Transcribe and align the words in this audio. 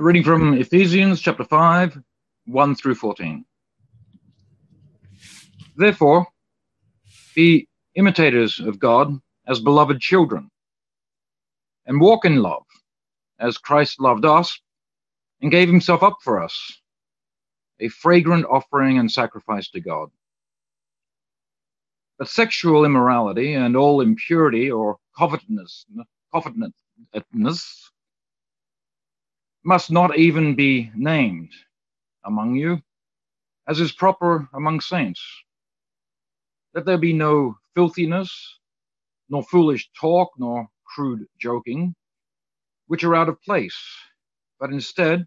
Reading 0.00 0.24
from 0.24 0.54
Ephesians 0.54 1.20
chapter 1.20 1.44
5, 1.44 2.02
1 2.46 2.74
through 2.74 2.94
14. 2.94 3.44
Therefore, 5.76 6.26
be 7.34 7.68
imitators 7.96 8.60
of 8.60 8.78
God 8.78 9.20
as 9.46 9.60
beloved 9.60 10.00
children, 10.00 10.50
and 11.84 12.00
walk 12.00 12.24
in 12.24 12.36
love, 12.36 12.62
as 13.38 13.58
Christ 13.58 14.00
loved 14.00 14.24
us 14.24 14.58
and 15.42 15.50
gave 15.50 15.68
himself 15.68 16.02
up 16.02 16.16
for 16.22 16.42
us, 16.42 16.80
a 17.80 17.88
fragrant 17.88 18.46
offering 18.46 18.96
and 18.96 19.12
sacrifice 19.12 19.68
to 19.72 19.82
God. 19.82 20.08
But 22.18 22.30
sexual 22.30 22.86
immorality 22.86 23.52
and 23.52 23.76
all 23.76 24.00
impurity 24.00 24.70
or 24.70 24.96
covetousness, 25.18 25.84
covetousness 26.32 27.89
must 29.64 29.90
not 29.90 30.16
even 30.16 30.54
be 30.54 30.90
named 30.94 31.50
among 32.24 32.54
you, 32.54 32.80
as 33.68 33.80
is 33.80 33.92
proper 33.92 34.48
among 34.54 34.80
saints. 34.80 35.22
Let 36.74 36.86
there 36.86 36.98
be 36.98 37.12
no 37.12 37.56
filthiness, 37.74 38.58
nor 39.28 39.42
foolish 39.42 39.90
talk, 39.98 40.30
nor 40.38 40.68
crude 40.84 41.26
joking, 41.38 41.94
which 42.86 43.04
are 43.04 43.14
out 43.14 43.28
of 43.28 43.40
place, 43.42 43.78
but 44.58 44.70
instead 44.70 45.24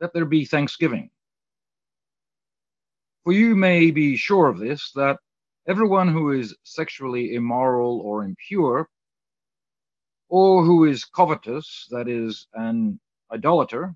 let 0.00 0.12
there 0.12 0.24
be 0.24 0.44
thanksgiving. 0.44 1.10
For 3.24 3.32
you 3.32 3.56
may 3.56 3.90
be 3.90 4.16
sure 4.16 4.48
of 4.48 4.58
this, 4.58 4.90
that 4.92 5.18
everyone 5.68 6.08
who 6.08 6.32
is 6.32 6.56
sexually 6.62 7.34
immoral 7.34 8.00
or 8.00 8.24
impure, 8.24 8.88
or 10.28 10.64
who 10.64 10.84
is 10.84 11.04
covetous, 11.04 11.86
that 11.90 12.08
is, 12.08 12.46
an 12.54 12.98
idolater, 13.34 13.94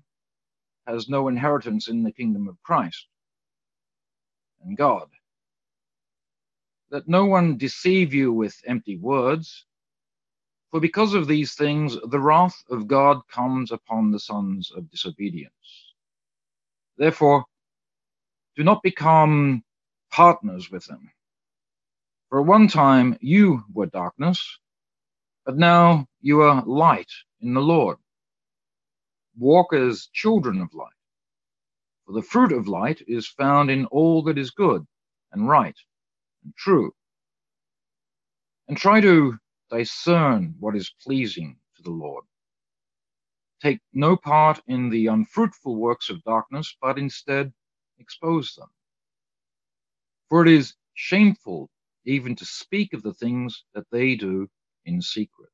has 0.85 1.09
no 1.09 1.27
inheritance 1.27 1.87
in 1.87 2.03
the 2.03 2.11
kingdom 2.11 2.47
of 2.47 2.61
Christ 2.63 3.07
and 4.63 4.77
God. 4.77 5.07
Let 6.91 7.07
no 7.07 7.25
one 7.25 7.57
deceive 7.57 8.13
you 8.13 8.33
with 8.33 8.61
empty 8.65 8.97
words, 8.97 9.65
for 10.71 10.79
because 10.79 11.13
of 11.13 11.27
these 11.27 11.53
things 11.53 11.97
the 12.09 12.19
wrath 12.19 12.63
of 12.69 12.87
God 12.87 13.21
comes 13.27 13.71
upon 13.71 14.11
the 14.11 14.19
sons 14.19 14.71
of 14.75 14.89
disobedience. 14.89 15.53
Therefore, 16.97 17.45
do 18.55 18.63
not 18.63 18.83
become 18.83 19.63
partners 20.11 20.69
with 20.71 20.85
them. 20.85 21.11
For 22.29 22.41
one 22.41 22.67
time 22.67 23.17
you 23.21 23.63
were 23.73 23.85
darkness, 23.87 24.59
but 25.45 25.57
now 25.57 26.07
you 26.21 26.41
are 26.41 26.63
light 26.65 27.11
in 27.41 27.53
the 27.53 27.61
Lord 27.61 27.97
walk 29.39 29.73
as 29.73 30.09
children 30.13 30.61
of 30.61 30.73
light. 30.73 30.93
For 32.05 32.13
the 32.13 32.21
fruit 32.21 32.51
of 32.51 32.67
light 32.67 33.01
is 33.07 33.27
found 33.27 33.71
in 33.71 33.85
all 33.87 34.23
that 34.23 34.37
is 34.37 34.51
good 34.51 34.85
and 35.31 35.47
right 35.47 35.77
and 36.43 36.55
true. 36.57 36.93
And 38.67 38.77
try 38.77 39.01
to 39.01 39.37
discern 39.71 40.55
what 40.59 40.75
is 40.75 40.93
pleasing 41.03 41.57
to 41.77 41.83
the 41.83 41.91
Lord. 41.91 42.25
Take 43.61 43.79
no 43.93 44.17
part 44.17 44.61
in 44.67 44.89
the 44.89 45.07
unfruitful 45.07 45.75
works 45.75 46.09
of 46.09 46.23
darkness, 46.23 46.75
but 46.81 46.97
instead 46.97 47.53
expose 47.99 48.55
them. 48.55 48.69
For 50.29 50.45
it 50.45 50.51
is 50.51 50.75
shameful 50.93 51.69
even 52.05 52.35
to 52.37 52.45
speak 52.45 52.93
of 52.93 53.03
the 53.03 53.13
things 53.13 53.63
that 53.73 53.85
they 53.91 54.15
do 54.15 54.47
in 54.85 55.01
secret. 55.01 55.49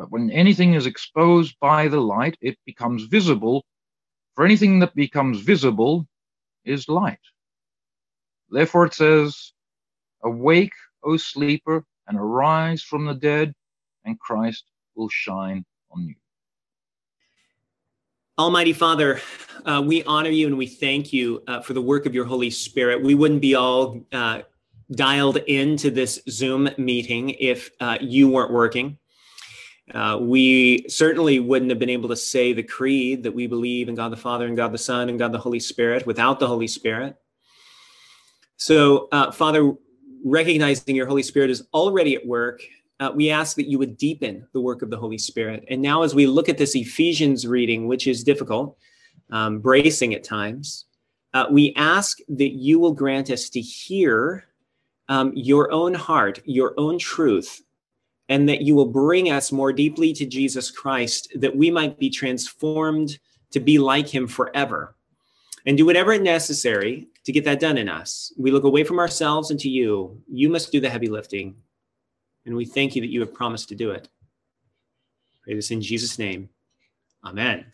But 0.00 0.10
when 0.10 0.30
anything 0.30 0.72
is 0.72 0.86
exposed 0.86 1.56
by 1.60 1.86
the 1.86 2.00
light, 2.00 2.38
it 2.40 2.56
becomes 2.64 3.04
visible. 3.04 3.66
For 4.34 4.46
anything 4.46 4.78
that 4.78 4.94
becomes 4.94 5.40
visible 5.40 6.08
is 6.64 6.88
light. 6.88 7.20
Therefore 8.48 8.86
it 8.86 8.94
says, 8.94 9.52
Awake, 10.24 10.72
O 11.04 11.18
sleeper, 11.18 11.84
and 12.06 12.16
arise 12.16 12.82
from 12.82 13.04
the 13.04 13.12
dead, 13.12 13.52
and 14.06 14.18
Christ 14.18 14.64
will 14.94 15.10
shine 15.10 15.66
on 15.90 16.06
you. 16.06 16.14
Almighty 18.38 18.72
Father, 18.72 19.20
uh, 19.66 19.82
we 19.84 20.02
honor 20.04 20.30
you 20.30 20.46
and 20.46 20.56
we 20.56 20.66
thank 20.66 21.12
you 21.12 21.42
uh, 21.46 21.60
for 21.60 21.74
the 21.74 21.82
work 21.82 22.06
of 22.06 22.14
your 22.14 22.24
Holy 22.24 22.48
Spirit. 22.48 23.02
We 23.02 23.14
wouldn't 23.14 23.42
be 23.42 23.54
all 23.54 24.00
uh, 24.12 24.40
dialed 24.92 25.36
into 25.36 25.90
this 25.90 26.22
Zoom 26.30 26.70
meeting 26.78 27.36
if 27.38 27.70
uh, 27.80 27.98
you 28.00 28.30
weren't 28.30 28.50
working. 28.50 28.96
Uh, 29.94 30.18
we 30.20 30.86
certainly 30.88 31.40
wouldn't 31.40 31.70
have 31.70 31.78
been 31.78 31.90
able 31.90 32.08
to 32.08 32.16
say 32.16 32.52
the 32.52 32.62
creed 32.62 33.22
that 33.22 33.32
we 33.32 33.46
believe 33.46 33.88
in 33.88 33.94
God 33.94 34.12
the 34.12 34.16
Father 34.16 34.46
and 34.46 34.56
God 34.56 34.72
the 34.72 34.78
Son 34.78 35.08
and 35.08 35.18
God 35.18 35.32
the 35.32 35.38
Holy 35.38 35.60
Spirit 35.60 36.06
without 36.06 36.38
the 36.38 36.46
Holy 36.46 36.68
Spirit. 36.68 37.16
So, 38.56 39.08
uh, 39.10 39.32
Father, 39.32 39.72
recognizing 40.24 40.94
your 40.94 41.06
Holy 41.06 41.22
Spirit 41.22 41.50
is 41.50 41.66
already 41.72 42.14
at 42.14 42.26
work, 42.26 42.62
uh, 43.00 43.10
we 43.14 43.30
ask 43.30 43.56
that 43.56 43.68
you 43.68 43.78
would 43.78 43.96
deepen 43.96 44.46
the 44.52 44.60
work 44.60 44.82
of 44.82 44.90
the 44.90 44.96
Holy 44.96 45.18
Spirit. 45.18 45.64
And 45.70 45.80
now, 45.80 46.02
as 46.02 46.14
we 46.14 46.26
look 46.26 46.48
at 46.48 46.58
this 46.58 46.76
Ephesians 46.76 47.46
reading, 47.46 47.88
which 47.88 48.06
is 48.06 48.22
difficult, 48.22 48.76
um, 49.30 49.60
bracing 49.60 50.14
at 50.14 50.22
times, 50.22 50.84
uh, 51.32 51.46
we 51.50 51.72
ask 51.76 52.18
that 52.28 52.50
you 52.50 52.78
will 52.78 52.92
grant 52.92 53.30
us 53.30 53.48
to 53.50 53.60
hear 53.60 54.44
um, 55.08 55.32
your 55.34 55.72
own 55.72 55.94
heart, 55.94 56.40
your 56.44 56.74
own 56.76 56.98
truth 56.98 57.62
and 58.30 58.48
that 58.48 58.62
you 58.62 58.76
will 58.76 58.86
bring 58.86 59.30
us 59.30 59.50
more 59.50 59.72
deeply 59.72 60.12
to 60.12 60.24
Jesus 60.24 60.70
Christ, 60.70 61.32
that 61.34 61.54
we 61.54 61.68
might 61.68 61.98
be 61.98 62.08
transformed 62.08 63.18
to 63.50 63.58
be 63.58 63.76
like 63.76 64.08
him 64.08 64.28
forever. 64.28 64.94
And 65.66 65.76
do 65.76 65.84
whatever 65.84 66.16
necessary 66.16 67.08
to 67.24 67.32
get 67.32 67.44
that 67.44 67.60
done 67.60 67.76
in 67.76 67.88
us. 67.88 68.32
We 68.38 68.52
look 68.52 68.64
away 68.64 68.84
from 68.84 69.00
ourselves 69.00 69.50
and 69.50 69.58
to 69.60 69.68
you. 69.68 70.22
You 70.26 70.48
must 70.48 70.72
do 70.72 70.80
the 70.80 70.88
heavy 70.88 71.08
lifting. 71.08 71.56
And 72.46 72.54
we 72.54 72.64
thank 72.64 72.94
you 72.94 73.02
that 73.02 73.10
you 73.10 73.20
have 73.20 73.34
promised 73.34 73.68
to 73.70 73.74
do 73.74 73.90
it. 73.90 74.08
Pray 75.42 75.54
this 75.54 75.72
in 75.72 75.82
Jesus' 75.82 76.18
name. 76.18 76.48
Amen. 77.24 77.66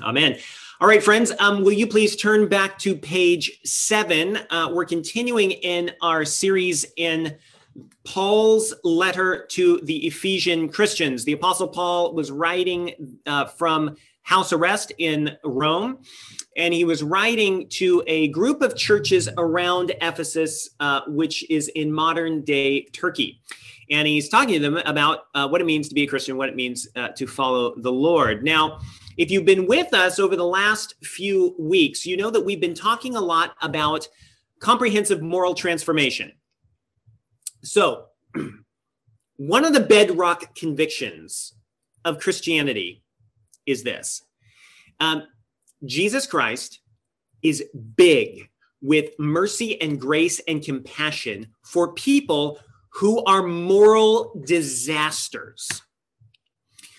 Amen. 0.00 0.38
All 0.80 0.88
right, 0.88 1.02
friends, 1.02 1.32
um, 1.38 1.62
will 1.62 1.72
you 1.72 1.86
please 1.86 2.16
turn 2.16 2.48
back 2.48 2.78
to 2.78 2.96
page 2.96 3.60
seven? 3.64 4.38
Uh, 4.48 4.70
we're 4.72 4.86
continuing 4.86 5.50
in 5.50 5.92
our 6.00 6.24
series 6.24 6.86
in 6.96 7.36
Paul's 8.04 8.74
letter 8.84 9.46
to 9.50 9.80
the 9.82 10.06
Ephesian 10.06 10.68
Christians. 10.68 11.24
The 11.24 11.32
Apostle 11.32 11.68
Paul 11.68 12.14
was 12.14 12.30
writing 12.30 13.18
uh, 13.26 13.46
from 13.46 13.96
house 14.22 14.52
arrest 14.52 14.92
in 14.98 15.36
Rome, 15.44 15.98
and 16.56 16.74
he 16.74 16.84
was 16.84 17.02
writing 17.02 17.66
to 17.70 18.02
a 18.06 18.28
group 18.28 18.60
of 18.60 18.76
churches 18.76 19.28
around 19.38 19.92
Ephesus, 20.02 20.68
uh, 20.80 21.00
which 21.06 21.48
is 21.50 21.68
in 21.68 21.92
modern 21.92 22.42
day 22.42 22.84
Turkey. 22.86 23.40
And 23.90 24.06
he's 24.06 24.28
talking 24.28 24.54
to 24.54 24.60
them 24.60 24.76
about 24.84 25.28
uh, 25.34 25.48
what 25.48 25.62
it 25.62 25.64
means 25.64 25.88
to 25.88 25.94
be 25.94 26.02
a 26.02 26.06
Christian, 26.06 26.36
what 26.36 26.50
it 26.50 26.56
means 26.56 26.86
uh, 26.94 27.08
to 27.08 27.26
follow 27.26 27.74
the 27.76 27.92
Lord. 27.92 28.44
Now, 28.44 28.80
if 29.16 29.30
you've 29.30 29.46
been 29.46 29.66
with 29.66 29.94
us 29.94 30.18
over 30.18 30.36
the 30.36 30.44
last 30.44 30.94
few 31.02 31.54
weeks, 31.58 32.04
you 32.04 32.16
know 32.16 32.30
that 32.30 32.44
we've 32.44 32.60
been 32.60 32.74
talking 32.74 33.16
a 33.16 33.20
lot 33.20 33.54
about 33.62 34.06
comprehensive 34.60 35.22
moral 35.22 35.54
transformation. 35.54 36.32
So, 37.62 38.06
one 39.36 39.64
of 39.64 39.72
the 39.72 39.80
bedrock 39.80 40.54
convictions 40.54 41.54
of 42.04 42.20
Christianity 42.20 43.02
is 43.66 43.82
this 43.82 44.22
um, 45.00 45.22
Jesus 45.84 46.26
Christ 46.26 46.80
is 47.42 47.64
big 47.96 48.48
with 48.80 49.10
mercy 49.18 49.80
and 49.80 50.00
grace 50.00 50.40
and 50.46 50.62
compassion 50.62 51.48
for 51.62 51.92
people 51.94 52.58
who 52.90 53.22
are 53.24 53.42
moral 53.42 54.40
disasters. 54.44 55.68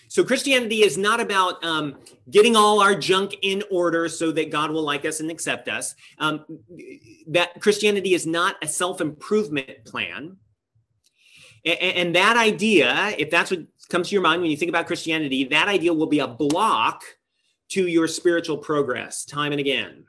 So 0.08 0.24
Christianity 0.24 0.82
is 0.82 0.98
not 0.98 1.20
about 1.20 1.62
um, 1.64 1.96
getting 2.30 2.56
all 2.56 2.80
our 2.80 2.96
junk 2.96 3.36
in 3.42 3.62
order 3.70 4.08
so 4.08 4.32
that 4.32 4.50
God 4.50 4.72
will 4.72 4.82
like 4.82 5.04
us 5.04 5.20
and 5.20 5.30
accept 5.30 5.68
us. 5.68 5.94
Um, 6.18 6.44
that 7.28 7.60
Christianity 7.60 8.14
is 8.14 8.26
not 8.26 8.56
a 8.60 8.66
self 8.66 9.00
improvement 9.00 9.84
plan. 9.84 10.36
And, 11.64 12.16
that 12.16 12.36
idea, 12.36 13.14
if 13.18 13.30
that's 13.30 13.50
what 13.50 13.60
comes 13.88 14.08
to 14.08 14.14
your 14.14 14.22
mind 14.22 14.40
when 14.40 14.50
you 14.50 14.56
think 14.56 14.70
about 14.70 14.86
Christianity, 14.86 15.44
that 15.44 15.68
idea 15.68 15.92
will 15.92 16.06
be 16.06 16.20
a 16.20 16.26
block 16.26 17.02
to 17.70 17.86
your 17.86 18.08
spiritual 18.08 18.58
progress 18.58 19.24
time 19.24 19.52
and 19.52 19.60
again. 19.60 20.06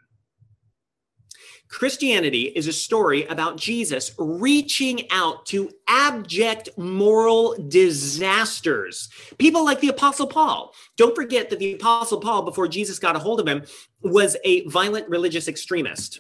Christianity 1.72 2.44
is 2.44 2.68
a 2.68 2.74
story 2.74 3.26
about 3.26 3.56
Jesus 3.56 4.14
reaching 4.18 5.10
out 5.10 5.46
to 5.48 5.72
abject 5.88 6.70
moral 6.78 7.56
disasters. 7.70 9.10
People 9.38 9.64
like 9.64 9.80
the 9.80 9.88
Apostle 9.88 10.28
Paul. 10.28 10.74
Don't 10.98 11.16
forget 11.16 11.50
that 11.50 11.60
the 11.60 11.76
Apostle 11.76 12.20
Paul, 12.20 12.44
before 12.44 12.68
Jesus 12.68 13.00
got 13.00 13.16
a 13.16 13.20
hold 13.20 13.40
of 13.40 13.48
him, 13.48 13.64
was 14.02 14.36
a 14.44 14.68
violent 14.68 15.08
religious 15.08 15.48
extremist. 15.48 16.20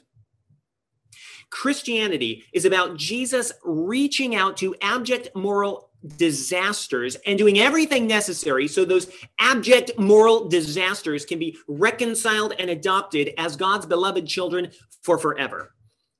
Christianity 1.51 2.45
is 2.53 2.65
about 2.65 2.97
Jesus 2.97 3.51
reaching 3.63 4.35
out 4.35 4.57
to 4.57 4.75
abject 4.81 5.29
moral 5.35 5.91
disasters 6.17 7.15
and 7.27 7.37
doing 7.37 7.59
everything 7.59 8.07
necessary 8.07 8.67
so 8.67 8.83
those 8.83 9.11
abject 9.39 9.91
moral 9.99 10.47
disasters 10.49 11.25
can 11.25 11.37
be 11.37 11.55
reconciled 11.67 12.53
and 12.57 12.71
adopted 12.71 13.33
as 13.37 13.55
God's 13.55 13.85
beloved 13.85 14.25
children 14.25 14.71
for 15.03 15.17
forever. 15.17 15.75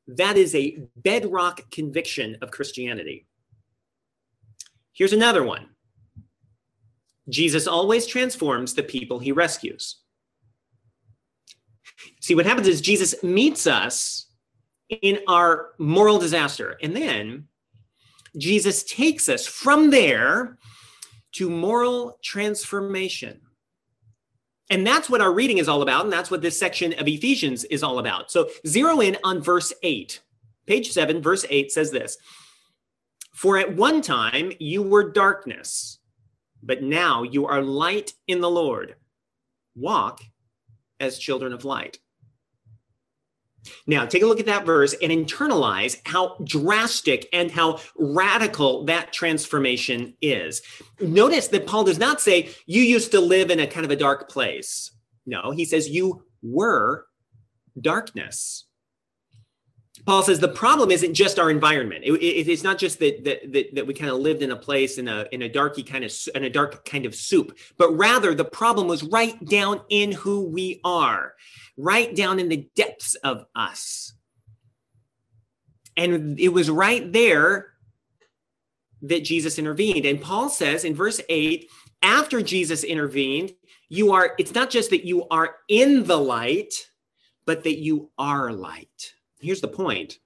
That 0.07 0.38
is 0.38 0.54
a 0.54 0.78
bedrock 0.98 1.72
conviction 1.72 2.38
of 2.42 2.51
Christianity. 2.51 3.25
Here's 4.94 5.13
another 5.13 5.44
one 5.44 5.69
Jesus 7.30 7.68
always 7.68 8.06
transforms 8.06 8.74
the 8.74 8.83
people 8.83 9.19
he 9.19 9.31
rescues. 9.31 9.98
See, 12.19 12.36
what 12.36 12.45
happens 12.45 12.68
is 12.68 12.81
Jesus 12.81 13.24
meets 13.24 13.66
us 13.66 14.28
in 14.91 15.19
our 15.27 15.71
moral 15.77 16.19
disaster, 16.19 16.77
and 16.81 16.95
then 16.95 17.47
Jesus 18.38 18.83
takes 18.83 19.29
us 19.29 19.45
from 19.45 19.89
there 19.89 20.57
to 21.33 21.49
moral 21.49 22.17
transformation. 22.23 23.41
And 24.69 24.88
that's 24.88 25.09
what 25.09 25.21
our 25.21 25.33
reading 25.33 25.57
is 25.57 25.67
all 25.67 25.81
about. 25.81 26.05
And 26.05 26.13
that's 26.13 26.31
what 26.31 26.41
this 26.41 26.57
section 26.57 26.93
of 26.93 27.07
Ephesians 27.07 27.65
is 27.65 27.83
all 27.83 27.99
about. 27.99 28.31
So 28.31 28.49
zero 28.65 29.01
in 29.01 29.17
on 29.23 29.41
verse 29.41 29.73
8. 29.83 30.21
Page 30.65 30.91
7, 30.91 31.21
verse 31.21 31.45
8 31.49 31.71
says 31.71 31.91
this 31.91 32.17
For 33.33 33.57
at 33.57 33.75
one 33.75 34.01
time 34.01 34.53
you 34.59 34.81
were 34.81 35.11
darkness, 35.11 35.99
but 36.63 36.83
now 36.83 37.23
you 37.23 37.47
are 37.47 37.61
light 37.61 38.13
in 38.27 38.39
the 38.39 38.49
Lord. 38.49 38.95
Walk 39.75 40.21
as 40.99 41.19
children 41.19 41.51
of 41.51 41.65
light. 41.65 41.99
Now, 43.87 44.05
take 44.05 44.23
a 44.23 44.25
look 44.25 44.39
at 44.39 44.45
that 44.47 44.65
verse 44.65 44.95
and 45.01 45.11
internalize 45.11 45.97
how 46.05 46.37
drastic 46.43 47.27
and 47.31 47.51
how 47.51 47.79
radical 47.97 48.85
that 48.85 49.13
transformation 49.13 50.15
is. 50.21 50.61
Notice 50.99 51.47
that 51.49 51.67
Paul 51.67 51.83
does 51.83 51.99
not 51.99 52.21
say, 52.21 52.49
You 52.65 52.81
used 52.81 53.11
to 53.11 53.19
live 53.19 53.51
in 53.51 53.59
a 53.59 53.67
kind 53.67 53.85
of 53.85 53.91
a 53.91 53.95
dark 53.95 54.29
place. 54.29 54.91
No, 55.25 55.51
he 55.51 55.65
says, 55.65 55.89
You 55.89 56.23
were 56.41 57.05
darkness. 57.79 58.65
Paul 60.06 60.24
says 60.24 60.39
the 60.39 60.48
problem 60.48 60.89
isn't 60.89 61.13
just 61.13 61.38
our 61.38 61.51
environment. 61.51 62.03
It, 62.03 62.13
it, 62.13 62.50
it's 62.50 62.63
not 62.63 62.77
just 62.77 63.00
that, 63.00 63.24
that, 63.24 63.75
that, 63.75 63.86
we 63.86 63.94
kind 63.94 64.09
of 64.09 64.19
lived 64.19 64.42
in 64.42 64.51
a 64.51 64.56
place 64.56 64.98
in 64.98 65.07
a, 65.07 65.27
in 65.31 65.44
a 65.44 65.50
darky 65.50 65.83
kind 65.83 66.03
of, 66.03 66.12
in 66.33 66.44
a 66.44 66.50
dark 66.50 66.83
kind 66.86 67.06
of 67.06 67.13
soup, 67.13 67.57
but 67.77 67.92
rather 67.95 68.33
the 68.33 68.45
problem 68.45 68.88
was 68.88 69.03
right 69.03 69.44
down 69.45 69.81
in 69.89 70.12
who 70.12 70.48
we 70.48 70.81
are 70.83 71.33
right 71.77 72.15
down 72.15 72.39
in 72.39 72.50
the 72.50 72.69
depths 72.75 73.15
of 73.15 73.45
us. 73.56 74.13
And 75.98 76.39
it 76.39 76.50
was 76.50 76.69
right 76.69 77.12
there 77.12 77.74
that 79.01 79.24
Jesus 79.24 79.59
intervened. 79.59 80.06
And 80.06 80.21
Paul 80.21 80.50
says 80.50 80.86
in 80.86 80.95
verse 80.95 81.19
8, 81.27 81.69
after 82.01 82.42
Jesus 82.42 82.83
intervened, 82.83 83.54
you 83.89 84.13
are, 84.13 84.33
it's 84.38 84.54
not 84.54 84.69
just 84.69 84.92
that 84.92 85.06
you 85.06 85.27
are 85.30 85.56
in 85.68 86.06
the 86.06 86.18
light, 86.18 86.74
but 87.45 87.63
that 87.63 87.80
you 87.80 88.09
are 88.18 88.51
light. 88.51 89.13
Here's 89.41 89.61
the 89.61 89.67
point 89.67 90.19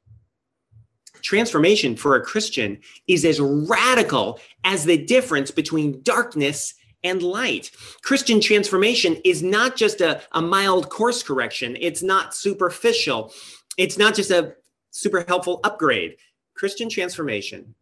transformation 1.22 1.96
for 1.96 2.16
a 2.16 2.22
Christian 2.22 2.80
is 3.08 3.26
as 3.26 3.40
radical 3.40 4.40
as 4.64 4.86
the 4.86 4.98
difference 4.98 5.50
between 5.50 6.04
darkness 6.04 6.76
and 7.04 7.24
light. 7.24 7.72
Christian 8.04 8.40
transformation 8.40 9.18
is 9.24 9.42
not 9.42 9.76
just 9.76 10.02
a, 10.02 10.22
a 10.34 10.42
mild 10.42 10.90
course 10.90 11.24
correction, 11.24 11.78
it's 11.80 12.04
not 12.04 12.36
superficial, 12.36 13.34
it's 13.78 13.98
not 13.98 14.14
just 14.14 14.32
a 14.32 14.56
super 14.92 15.24
helpful 15.28 15.62
upgrade. 15.64 16.18
Christian 16.56 16.90
transformation 16.90 17.76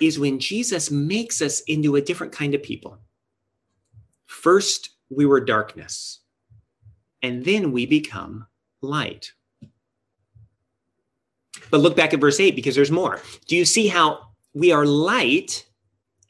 is 0.00 0.18
when 0.18 0.38
Jesus 0.38 0.90
makes 0.90 1.42
us 1.42 1.60
into 1.60 1.96
a 1.96 2.02
different 2.02 2.32
kind 2.32 2.54
of 2.54 2.62
people. 2.62 2.98
First, 4.26 4.90
we 5.10 5.26
were 5.26 5.40
darkness, 5.40 6.20
and 7.22 7.44
then 7.44 7.70
we 7.70 7.86
become 7.86 8.46
light. 8.80 9.32
But 11.72 11.80
look 11.80 11.96
back 11.96 12.14
at 12.14 12.20
verse 12.20 12.38
8 12.38 12.54
because 12.54 12.76
there's 12.76 12.92
more. 12.92 13.20
Do 13.48 13.56
you 13.56 13.64
see 13.64 13.88
how 13.88 14.28
we 14.54 14.70
are 14.70 14.86
light 14.86 15.64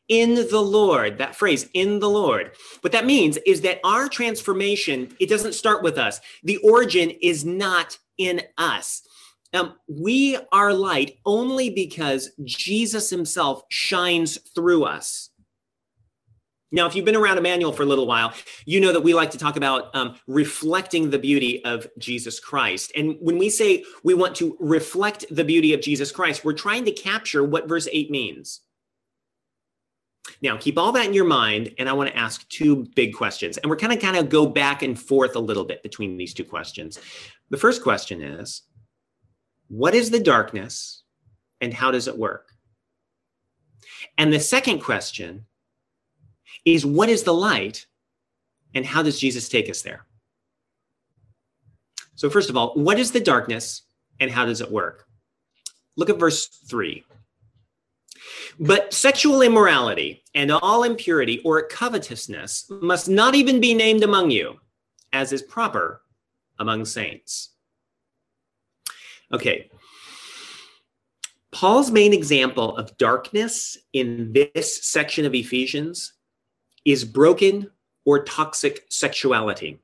in 0.09 0.35
the 0.35 0.61
Lord, 0.61 1.19
that 1.19 1.37
phrase, 1.37 1.69
in 1.73 1.99
the 1.99 2.11
Lord. 2.11 2.53
What 2.83 2.93
that 2.93 3.06
means 3.06 3.39
is 3.47 3.62
that 3.62 3.81
our 3.83 4.09
transformation, 4.09 5.15
it 5.19 5.29
doesn't 5.29 5.55
start 5.55 5.83
with 5.83 5.97
us. 5.97 6.21
The 6.43 6.59
origin 6.59 7.11
is 7.23 7.44
not 7.44 7.97
in 8.19 8.43
us. 8.59 9.03
Um, 9.55 9.75
we 9.89 10.39
are 10.53 10.75
light 10.75 11.19
only 11.25 11.71
because 11.71 12.31
Jesus 12.44 13.11
himself 13.11 13.62
shines 13.71 14.39
through 14.55 14.85
us. 14.85 15.31
Now, 16.72 16.86
if 16.86 16.96
you've 16.96 17.04
been 17.04 17.16
around 17.16 17.38
Emmanuel 17.38 17.72
for 17.72 17.82
a 17.82 17.86
little 17.86 18.06
while, 18.06 18.32
you 18.64 18.80
know 18.80 18.92
that 18.92 19.02
we 19.02 19.12
like 19.12 19.30
to 19.32 19.38
talk 19.38 19.56
about 19.56 19.94
um, 19.94 20.16
reflecting 20.26 21.10
the 21.10 21.19
beauty 21.19 21.62
of 21.64 21.86
Jesus 21.98 22.40
Christ. 22.40 22.92
And 22.96 23.16
when 23.20 23.36
we 23.36 23.50
say 23.50 23.84
we 24.02 24.14
want 24.14 24.34
to 24.36 24.56
reflect 24.58 25.26
the 25.30 25.44
beauty 25.44 25.74
of 25.74 25.82
Jesus 25.82 26.10
Christ, 26.10 26.44
we're 26.44 26.54
trying 26.54 26.86
to 26.86 26.92
capture 26.92 27.44
what 27.44 27.69
verse 27.69 27.86
8 27.92 28.10
means. 28.10 28.62
Now, 30.40 30.56
keep 30.56 30.78
all 30.78 30.92
that 30.92 31.06
in 31.06 31.14
your 31.14 31.24
mind, 31.24 31.74
and 31.78 31.88
I 31.88 31.92
want 31.92 32.10
to 32.10 32.16
ask 32.16 32.48
two 32.48 32.86
big 32.94 33.14
questions. 33.14 33.58
And 33.58 33.69
we're 33.69 33.76
kind 33.76 33.92
of 33.92 34.00
kind 34.00 34.16
of 34.16 34.28
go 34.28 34.46
back 34.46 34.82
and 34.82 34.98
forth 34.98 35.36
a 35.36 35.40
little 35.40 35.64
bit 35.64 35.82
between 35.82 36.16
these 36.16 36.32
two 36.32 36.44
questions. 36.44 36.98
The 37.50 37.58
first 37.58 37.82
question 37.82 38.22
is, 38.22 38.62
what 39.69 39.94
is 39.94 40.10
the 40.10 40.20
darkness 40.20 41.02
and 41.60 41.74
how 41.74 41.90
does 41.90 42.08
it 42.08 42.16
work? 42.16 42.48
And 44.16 44.32
the 44.32 44.40
second 44.40 44.80
question 44.80 45.46
is, 46.64 46.87
what 46.87 47.09
is 47.09 47.23
the 47.23 47.35
light 47.35 47.87
and 48.75 48.85
how 48.87 49.03
does 49.03 49.19
Jesus 49.19 49.49
take 49.49 49.69
us 49.69 49.82
there? 49.82 50.06
So, 52.14 52.31
first 52.31 52.50
of 52.50 52.56
all, 52.56 52.75
what 52.75 52.99
is 52.99 53.11
the 53.11 53.20
darkness 53.20 53.82
and 54.20 54.31
how 54.31 54.44
does 54.44 54.61
it 54.61 54.70
work? 54.70 55.06
Look 55.97 56.11
at 56.11 56.19
verse 56.19 56.47
3. 56.47 57.05
But 58.61 58.93
sexual 58.93 59.43
immorality 59.43 60.23
and 60.35 60.50
all 60.50 60.85
impurity 60.85 61.41
or 61.44 61.67
covetousness 61.67 62.70
must 62.70 63.08
not 63.08 63.35
even 63.35 63.61
be 63.61 63.75
named 63.75 64.05
among 64.05 64.31
you, 64.31 64.61
as 65.12 65.32
is 65.32 65.43
proper 65.43 66.03
among 66.58 66.85
saints. 66.85 67.50
Okay. 69.32 69.70
Paul's 71.50 71.91
main 71.91 72.12
example 72.12 72.76
of 72.76 72.97
darkness 72.99 73.76
in 73.93 74.32
this 74.32 74.85
section 74.85 75.26
of 75.26 75.35
Ephesians 75.35 76.12
is 76.84 77.05
broken 77.05 77.70
or 78.05 78.25
toxic 78.25 78.84
sexuality. 78.88 79.79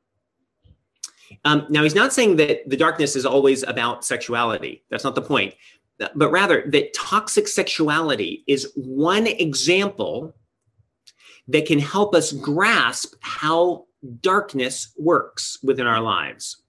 Um, 1.45 1.67
now, 1.69 1.83
he's 1.83 1.95
not 1.95 2.13
saying 2.13 2.37
that 2.37 2.69
the 2.69 2.77
darkness 2.77 3.15
is 3.15 3.27
always 3.27 3.63
about 3.63 4.05
sexuality. 4.05 4.83
That's 4.91 5.05
not 5.05 5.15
the 5.15 5.23
point 5.23 5.55
but 6.15 6.31
rather 6.31 6.65
that 6.69 6.95
toxic 6.95 7.49
sexuality 7.49 8.45
is 8.47 8.73
one 8.77 9.27
example 9.27 10.35
that 11.49 11.67
can 11.67 11.79
help 11.79 12.15
us 12.15 12.33
grasp 12.33 13.15
how 13.21 13.87
darkness 14.21 14.93
works 14.97 15.59
within 15.63 15.87
our 15.87 16.01
lives. 16.01 16.63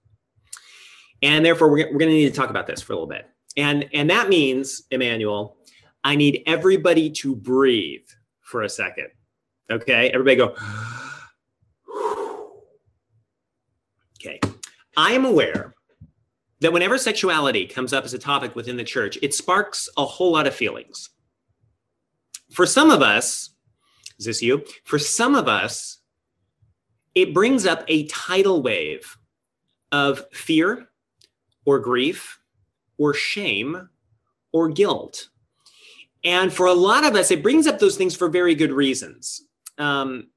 And 1.22 1.44
therefore, 1.44 1.68
we're, 1.68 1.92
we're 1.92 1.98
going 1.98 2.10
to 2.10 2.16
need 2.16 2.30
to 2.30 2.34
talk 2.34 2.50
about 2.50 2.66
this 2.66 2.80
for 2.80 2.94
a 2.94 2.96
little 2.96 3.08
bit. 3.08 3.26
And, 3.56 3.88
and 3.92 4.08
that 4.10 4.28
means, 4.28 4.84
Emmanuel, 4.90 5.56
I 6.02 6.16
need 6.16 6.42
everybody 6.46 7.10
to 7.10 7.36
breathe 7.36 8.06
for 8.40 8.62
a 8.62 8.68
second. 8.68 9.08
Okay, 9.70 10.10
everybody 10.10 10.36
go. 10.36 10.56
okay, 14.18 14.40
I 14.96 15.12
am 15.12 15.24
aware 15.24 15.74
that 16.60 16.72
whenever 16.72 16.98
sexuality 16.98 17.66
comes 17.66 17.92
up 17.92 18.04
as 18.04 18.12
a 18.12 18.18
topic 18.18 18.56
within 18.56 18.76
the 18.76 18.84
church, 18.84 19.16
it 19.22 19.32
sparks 19.32 19.88
a 19.96 20.04
whole 20.04 20.32
lot 20.32 20.48
of 20.48 20.54
feelings. 20.54 21.10
For 22.50 22.66
some 22.66 22.90
of 22.90 23.00
us, 23.00 23.50
is 24.18 24.26
this 24.26 24.42
you? 24.42 24.64
For 24.84 24.98
some 24.98 25.36
of 25.36 25.46
us, 25.46 25.98
it 27.14 27.32
brings 27.32 27.64
up 27.64 27.84
a 27.86 28.06
tidal 28.08 28.62
wave 28.62 29.16
of 29.92 30.24
fear 30.32 30.88
or 31.64 31.78
grief 31.78 32.40
or 32.98 33.14
shame 33.14 33.88
or 34.52 34.68
guilt. 34.68 35.28
And 36.24 36.52
for 36.52 36.66
a 36.66 36.74
lot 36.74 37.04
of 37.04 37.14
us, 37.14 37.30
it 37.30 37.42
brings 37.42 37.66
up 37.66 37.78
those 37.78 37.96
things 37.96 38.16
for 38.16 38.28
very 38.28 38.54
good 38.54 38.72
reasons. 38.72 39.42
Um, 39.80 40.28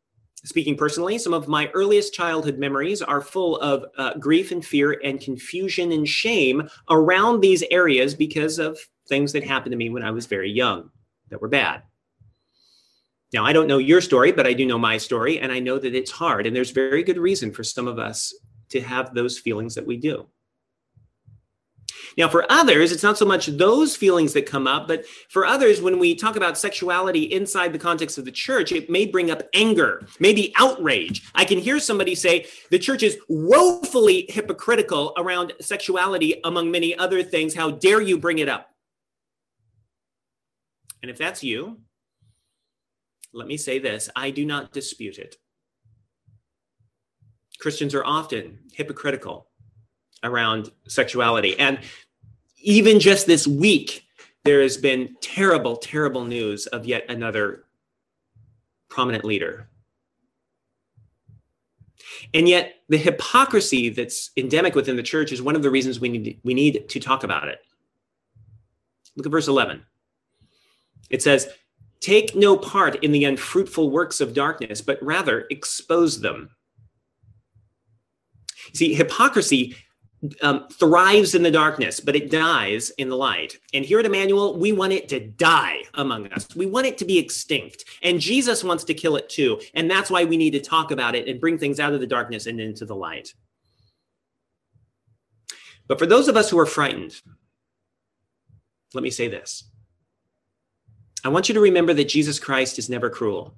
Speaking 0.46 0.76
personally, 0.76 1.18
some 1.18 1.34
of 1.34 1.48
my 1.48 1.70
earliest 1.70 2.14
childhood 2.14 2.58
memories 2.58 3.02
are 3.02 3.22
full 3.22 3.58
of 3.60 3.86
uh, 3.98 4.16
grief 4.16 4.52
and 4.52 4.64
fear 4.64 5.00
and 5.02 5.22
confusion 5.22 5.94
and 5.94 6.08
shame 6.08 6.68
around 6.90 7.40
these 7.40 7.64
areas 7.72 8.14
because 8.14 8.60
of 8.60 8.78
things 9.08 9.32
that 9.32 9.44
happened 9.46 9.72
to 9.72 9.78
me 9.78 9.90
when 9.90 10.04
I 10.04 10.12
was 10.12 10.26
very 10.26 10.52
young 10.52 10.90
that 11.30 11.42
were 11.42 11.48
bad. 11.48 11.84
Now, 13.32 13.46
I 13.46 13.54
don't 13.54 13.68
know 13.68 13.78
your 13.78 14.02
story, 14.02 14.34
but 14.34 14.46
I 14.46 14.52
do 14.52 14.66
know 14.66 14.78
my 14.78 14.98
story, 14.98 15.40
and 15.40 15.50
I 15.50 15.60
know 15.60 15.80
that 15.80 15.96
it's 15.96 16.12
hard. 16.12 16.46
And 16.46 16.54
there's 16.54 16.72
very 16.72 17.04
good 17.04 17.18
reason 17.18 17.52
for 17.54 17.64
some 17.64 17.88
of 17.88 17.98
us 17.98 18.34
to 18.70 18.82
have 18.82 19.14
those 19.14 19.40
feelings 19.40 19.74
that 19.76 19.88
we 19.88 19.96
do. 19.96 20.28
Now, 22.18 22.28
for 22.28 22.46
others, 22.52 22.92
it's 22.92 23.04
not 23.04 23.18
so 23.18 23.26
much 23.26 23.48
those 23.48 23.96
feelings 23.96 24.34
that 24.34 24.46
come 24.46 24.68
up, 24.68 24.88
but 24.88 25.06
for 25.30 25.46
others, 25.46 25.82
when 25.82 26.00
we 26.00 26.16
talk 26.16 26.36
about 26.36 26.58
sexuality 26.58 27.24
inside 27.24 27.74
the 27.74 27.80
context 27.80 28.18
of 28.18 28.26
the 28.26 28.32
church, 28.32 28.72
it 28.72 28.90
may 28.90 29.06
bring 29.06 29.32
up 29.32 29.44
anger, 29.54 30.06
maybe 30.20 30.54
outrage. 30.58 31.28
I 31.36 31.46
can 31.46 31.58
hear 31.58 31.80
somebody 31.80 32.16
say 32.16 32.46
the 32.70 32.80
church 32.80 33.04
is 33.04 33.18
woefully 33.28 34.26
hypocritical 34.30 35.14
around 35.18 35.54
sexuality, 35.60 36.40
among 36.44 36.72
many 36.72 36.96
other 36.98 37.24
things. 37.24 37.56
How 37.56 37.72
dare 37.72 38.02
you 38.02 38.18
bring 38.18 38.40
it 38.40 38.50
up? 38.50 38.70
And 41.02 41.10
if 41.10 41.18
that's 41.18 41.44
you, 41.44 41.80
let 43.34 43.48
me 43.48 43.58
say 43.58 43.80
this 43.80 44.10
I 44.16 44.30
do 44.30 44.46
not 44.46 44.72
dispute 44.72 45.18
it. 45.18 45.38
Christians 47.60 47.94
are 47.94 48.06
often 48.06 48.60
hypocritical 48.74 49.48
around 50.24 50.72
sexuality. 50.88 51.58
And 51.60 51.80
even 52.62 53.00
just 53.00 53.28
this 53.28 53.48
week, 53.48 54.06
there 54.44 54.62
has 54.62 54.78
been 54.78 55.16
terrible, 55.22 55.78
terrible 55.78 56.26
news 56.26 56.68
of 56.68 56.86
yet 56.86 57.06
another 57.10 57.64
prominent 58.90 59.24
leader. 59.24 59.68
And 62.34 62.48
yet, 62.48 62.76
the 62.90 62.98
hypocrisy 62.98 63.90
that's 63.90 64.32
endemic 64.38 64.76
within 64.76 64.96
the 64.96 65.04
church 65.04 65.32
is 65.32 65.42
one 65.42 65.56
of 65.56 65.64
the 65.64 65.72
reasons 65.72 66.00
we 66.00 66.10
need, 66.10 66.40
we 66.44 66.54
need 66.54 66.88
to 66.90 67.00
talk 67.00 67.24
about 67.24 67.48
it. 67.48 67.60
Look 69.16 69.26
at 69.26 69.32
verse 69.32 69.48
11. 69.48 69.84
It 71.10 71.22
says, 71.22 71.50
Take 72.00 72.36
no 72.36 72.58
part 72.58 72.96
in 73.04 73.12
the 73.12 73.24
unfruitful 73.24 73.90
works 73.90 74.20
of 74.20 74.34
darkness, 74.34 74.82
but 74.82 75.02
rather 75.02 75.46
expose 75.50 76.20
them. 76.20 76.50
See, 78.74 78.94
hypocrisy 78.94 79.76
um, 80.42 80.68
thrives 80.70 81.36
in 81.36 81.44
the 81.44 81.52
darkness, 81.52 82.00
but 82.00 82.16
it 82.16 82.32
dies 82.32 82.92
in 82.92 83.10
the 83.10 83.18
light. 83.18 83.58
And 83.74 83.84
here 83.84 84.00
at 84.00 84.06
Emmanuel, 84.06 84.58
we 84.58 84.72
want 84.72 84.94
it 84.94 85.10
to 85.10 85.20
die 85.20 85.84
among 85.96 86.28
us. 86.32 86.48
We 86.56 86.66
want 86.66 86.88
it 86.88 86.98
to 87.00 87.06
be 87.06 87.18
extinct. 87.18 87.86
And 88.02 88.20
Jesus 88.20 88.64
wants 88.64 88.84
to 88.86 88.94
kill 88.94 89.18
it 89.18 89.30
too. 89.30 89.60
And 89.74 89.90
that's 89.90 90.10
why 90.10 90.24
we 90.24 90.38
need 90.38 90.52
to 90.52 90.62
talk 90.62 90.92
about 90.92 91.16
it 91.16 91.28
and 91.28 91.42
bring 91.42 91.58
things 91.58 91.80
out 91.80 91.94
of 91.94 92.00
the 92.00 92.08
darkness 92.08 92.46
and 92.46 92.60
into 92.60 92.86
the 92.86 92.96
light. 92.96 93.34
But 95.88 96.00
for 96.00 96.06
those 96.06 96.28
of 96.28 96.38
us 96.38 96.50
who 96.50 96.60
are 96.60 96.66
frightened, 96.66 97.22
let 98.94 99.04
me 99.04 99.10
say 99.10 99.28
this 99.28 99.70
I 101.24 101.30
want 101.30 101.50
you 101.50 101.56
to 101.56 101.62
remember 101.62 101.94
that 101.94 102.10
Jesus 102.10 102.40
Christ 102.40 102.80
is 102.80 102.90
never 102.90 103.10
cruel, 103.10 103.56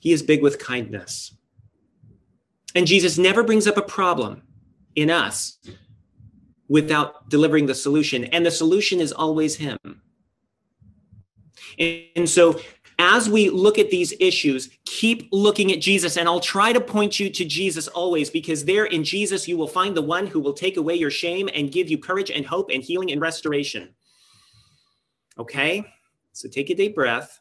He 0.00 0.12
is 0.12 0.22
big 0.22 0.42
with 0.42 0.58
kindness. 0.58 1.34
And 2.72 2.86
Jesus 2.86 3.18
never 3.18 3.42
brings 3.42 3.66
up 3.66 3.78
a 3.78 3.82
problem 3.82 4.42
in 4.96 5.10
us 5.10 5.58
without 6.68 7.28
delivering 7.28 7.66
the 7.66 7.74
solution. 7.74 8.24
And 8.24 8.46
the 8.46 8.50
solution 8.50 9.00
is 9.00 9.12
always 9.12 9.56
Him. 9.56 9.78
And 11.78 12.28
so, 12.28 12.60
as 12.98 13.30
we 13.30 13.48
look 13.48 13.78
at 13.78 13.90
these 13.90 14.12
issues, 14.20 14.68
keep 14.84 15.28
looking 15.32 15.72
at 15.72 15.80
Jesus. 15.80 16.18
And 16.18 16.28
I'll 16.28 16.38
try 16.38 16.72
to 16.72 16.80
point 16.80 17.18
you 17.18 17.30
to 17.30 17.44
Jesus 17.46 17.88
always, 17.88 18.28
because 18.28 18.64
there 18.64 18.84
in 18.84 19.04
Jesus, 19.04 19.48
you 19.48 19.56
will 19.56 19.66
find 19.66 19.96
the 19.96 20.02
one 20.02 20.26
who 20.26 20.38
will 20.38 20.52
take 20.52 20.76
away 20.76 20.94
your 20.96 21.10
shame 21.10 21.48
and 21.54 21.72
give 21.72 21.88
you 21.88 21.96
courage 21.96 22.30
and 22.30 22.44
hope 22.44 22.70
and 22.70 22.82
healing 22.82 23.10
and 23.10 23.20
restoration. 23.20 23.94
Okay? 25.38 25.84
So 26.32 26.48
take 26.48 26.68
a 26.68 26.74
deep 26.74 26.94
breath 26.94 27.40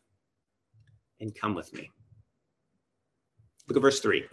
and 1.20 1.36
come 1.36 1.54
with 1.56 1.74
me. 1.74 1.92
Look 3.68 3.76
at 3.76 3.82
verse 3.82 4.00
3. 4.00 4.26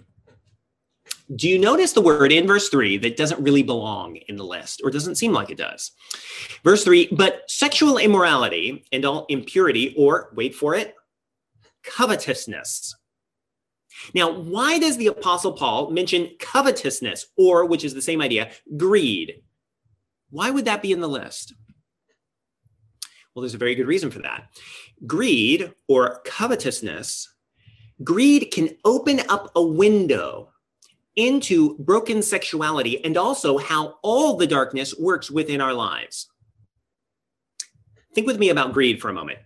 Do 1.34 1.48
you 1.48 1.58
notice 1.58 1.92
the 1.92 2.00
word 2.00 2.30
in 2.30 2.46
verse 2.46 2.68
3 2.68 2.98
that 2.98 3.16
doesn't 3.16 3.42
really 3.42 3.64
belong 3.64 4.16
in 4.28 4.36
the 4.36 4.44
list 4.44 4.80
or 4.84 4.90
doesn't 4.90 5.16
seem 5.16 5.32
like 5.32 5.50
it 5.50 5.58
does? 5.58 5.90
Verse 6.62 6.84
3 6.84 7.08
But 7.10 7.50
sexual 7.50 7.98
immorality 7.98 8.84
and 8.92 9.04
all 9.04 9.26
impurity, 9.28 9.94
or 9.98 10.30
wait 10.34 10.54
for 10.54 10.76
it, 10.76 10.94
covetousness. 11.82 12.94
Now, 14.14 14.30
why 14.30 14.78
does 14.78 14.98
the 14.98 15.08
Apostle 15.08 15.52
Paul 15.52 15.90
mention 15.90 16.30
covetousness, 16.38 17.26
or 17.36 17.64
which 17.64 17.84
is 17.84 17.94
the 17.94 18.02
same 18.02 18.20
idea, 18.20 18.50
greed? 18.76 19.42
Why 20.30 20.50
would 20.50 20.66
that 20.66 20.82
be 20.82 20.92
in 20.92 21.00
the 21.00 21.08
list? 21.08 21.54
Well, 23.34 23.42
there's 23.42 23.54
a 23.54 23.58
very 23.58 23.74
good 23.74 23.86
reason 23.86 24.10
for 24.10 24.20
that. 24.20 24.48
Greed 25.06 25.72
or 25.88 26.20
covetousness, 26.24 27.34
greed 28.04 28.50
can 28.52 28.76
open 28.84 29.22
up 29.28 29.50
a 29.56 29.62
window 29.62 30.52
into 31.16 31.76
broken 31.78 32.22
sexuality 32.22 33.02
and 33.04 33.16
also 33.16 33.58
how 33.58 33.94
all 34.02 34.36
the 34.36 34.46
darkness 34.46 34.94
works 34.98 35.30
within 35.30 35.60
our 35.60 35.72
lives. 35.72 36.28
Think 38.14 38.26
with 38.26 38.38
me 38.38 38.50
about 38.50 38.72
greed 38.72 39.00
for 39.00 39.08
a 39.08 39.14
moment. 39.14 39.38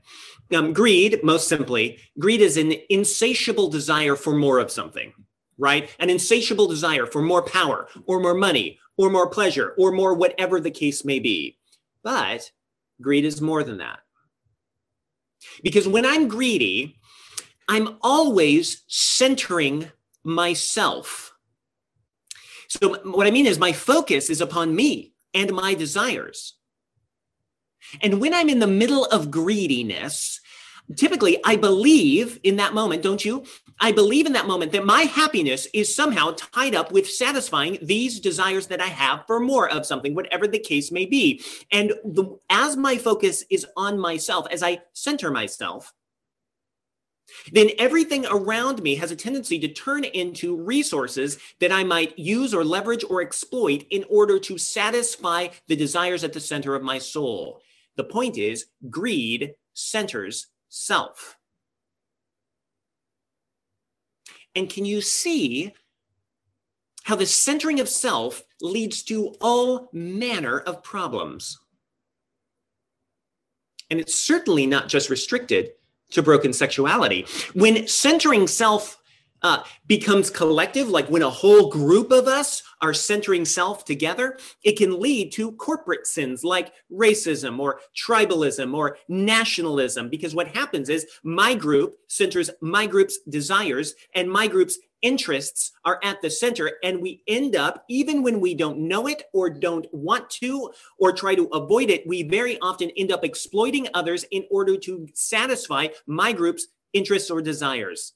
Um, 0.52 0.72
greed, 0.72 1.22
most 1.22 1.48
simply, 1.48 1.98
greed 2.18 2.40
is 2.40 2.56
an 2.56 2.74
insatiable 2.88 3.68
desire 3.68 4.16
for 4.16 4.34
more 4.34 4.58
of 4.58 4.70
something, 4.70 5.12
right? 5.58 5.88
An 6.00 6.10
insatiable 6.10 6.66
desire 6.66 7.06
for 7.06 7.22
more 7.22 7.42
power 7.42 7.88
or 8.06 8.20
more 8.20 8.34
money 8.34 8.78
or 8.96 9.10
more 9.10 9.28
pleasure 9.28 9.74
or 9.78 9.92
more 9.92 10.14
whatever 10.14 10.60
the 10.60 10.70
case 10.70 11.04
may 11.04 11.20
be. 11.20 11.56
But 12.02 12.50
greed 13.00 13.24
is 13.24 13.40
more 13.40 13.62
than 13.62 13.78
that. 13.78 14.00
Because 15.62 15.86
when 15.88 16.04
I'm 16.04 16.28
greedy, 16.28 16.98
I'm 17.68 17.96
always 18.02 18.82
centering 18.88 19.90
myself 20.24 21.29
so, 22.70 23.00
what 23.02 23.26
I 23.26 23.32
mean 23.32 23.46
is, 23.46 23.58
my 23.58 23.72
focus 23.72 24.30
is 24.30 24.40
upon 24.40 24.74
me 24.76 25.12
and 25.34 25.52
my 25.52 25.74
desires. 25.74 26.54
And 28.00 28.20
when 28.20 28.32
I'm 28.32 28.48
in 28.48 28.60
the 28.60 28.68
middle 28.68 29.06
of 29.06 29.30
greediness, 29.30 30.40
typically 30.94 31.38
I 31.44 31.56
believe 31.56 32.38
in 32.44 32.56
that 32.56 32.72
moment, 32.72 33.02
don't 33.02 33.24
you? 33.24 33.44
I 33.80 33.90
believe 33.90 34.24
in 34.24 34.34
that 34.34 34.46
moment 34.46 34.70
that 34.70 34.86
my 34.86 35.02
happiness 35.02 35.66
is 35.74 35.92
somehow 35.92 36.34
tied 36.36 36.76
up 36.76 36.92
with 36.92 37.10
satisfying 37.10 37.78
these 37.82 38.20
desires 38.20 38.68
that 38.68 38.80
I 38.80 38.86
have 38.86 39.24
for 39.26 39.40
more 39.40 39.68
of 39.68 39.84
something, 39.84 40.14
whatever 40.14 40.46
the 40.46 40.58
case 40.60 40.92
may 40.92 41.06
be. 41.06 41.42
And 41.72 41.94
the, 42.04 42.38
as 42.50 42.76
my 42.76 42.98
focus 42.98 43.44
is 43.50 43.66
on 43.76 43.98
myself, 43.98 44.46
as 44.52 44.62
I 44.62 44.82
center 44.92 45.32
myself, 45.32 45.92
then 47.52 47.70
everything 47.78 48.26
around 48.26 48.82
me 48.82 48.94
has 48.96 49.10
a 49.10 49.16
tendency 49.16 49.58
to 49.58 49.68
turn 49.68 50.04
into 50.04 50.56
resources 50.56 51.38
that 51.60 51.72
I 51.72 51.84
might 51.84 52.18
use 52.18 52.54
or 52.54 52.64
leverage 52.64 53.04
or 53.08 53.22
exploit 53.22 53.84
in 53.90 54.04
order 54.08 54.38
to 54.40 54.58
satisfy 54.58 55.48
the 55.66 55.76
desires 55.76 56.24
at 56.24 56.32
the 56.32 56.40
center 56.40 56.74
of 56.74 56.82
my 56.82 56.98
soul. 56.98 57.60
The 57.96 58.04
point 58.04 58.38
is, 58.38 58.66
greed 58.88 59.54
centers 59.74 60.46
self. 60.68 61.36
And 64.54 64.68
can 64.68 64.84
you 64.84 65.00
see 65.00 65.72
how 67.04 67.16
the 67.16 67.26
centering 67.26 67.80
of 67.80 67.88
self 67.88 68.42
leads 68.60 69.02
to 69.04 69.34
all 69.40 69.88
manner 69.92 70.60
of 70.60 70.82
problems? 70.82 71.58
And 73.90 73.98
it's 73.98 74.14
certainly 74.14 74.66
not 74.66 74.88
just 74.88 75.10
restricted 75.10 75.72
to 76.10 76.22
broken 76.22 76.52
sexuality. 76.52 77.26
When 77.54 77.86
centering 77.86 78.46
self 78.46 78.98
uh, 79.42 79.62
becomes 79.86 80.30
collective, 80.30 80.88
like 80.88 81.08
when 81.08 81.22
a 81.22 81.30
whole 81.30 81.70
group 81.70 82.10
of 82.10 82.26
us 82.26 82.62
are 82.82 82.94
centering 82.94 83.44
self 83.44 83.84
together, 83.84 84.38
it 84.62 84.76
can 84.76 85.00
lead 85.00 85.32
to 85.32 85.52
corporate 85.52 86.06
sins 86.06 86.44
like 86.44 86.72
racism 86.92 87.58
or 87.58 87.80
tribalism 87.96 88.74
or 88.74 88.96
nationalism. 89.08 90.08
Because 90.08 90.34
what 90.34 90.48
happens 90.48 90.88
is 90.88 91.06
my 91.22 91.54
group 91.54 91.96
centers 92.08 92.50
my 92.60 92.86
group's 92.86 93.18
desires 93.28 93.94
and 94.14 94.30
my 94.30 94.46
group's 94.46 94.78
interests 95.02 95.72
are 95.84 95.98
at 96.02 96.20
the 96.20 96.30
center. 96.30 96.72
And 96.82 97.00
we 97.00 97.22
end 97.26 97.56
up 97.56 97.84
even 97.88 98.22
when 98.22 98.40
we 98.40 98.54
don't 98.54 98.78
know 98.78 99.06
it 99.06 99.22
or 99.32 99.48
don't 99.48 99.86
want 99.92 100.28
to 100.30 100.70
or 100.98 101.12
try 101.12 101.34
to 101.34 101.46
avoid 101.46 101.90
it 101.90 102.06
we 102.06 102.22
very 102.22 102.58
often 102.60 102.90
end 102.96 103.12
up 103.12 103.24
exploiting 103.24 103.88
others 103.94 104.24
in 104.30 104.44
order 104.50 104.76
to 104.76 105.06
satisfy 105.14 105.88
my 106.06 106.32
group's 106.32 106.66
interests 106.92 107.30
or 107.30 107.40
desires. 107.40 108.14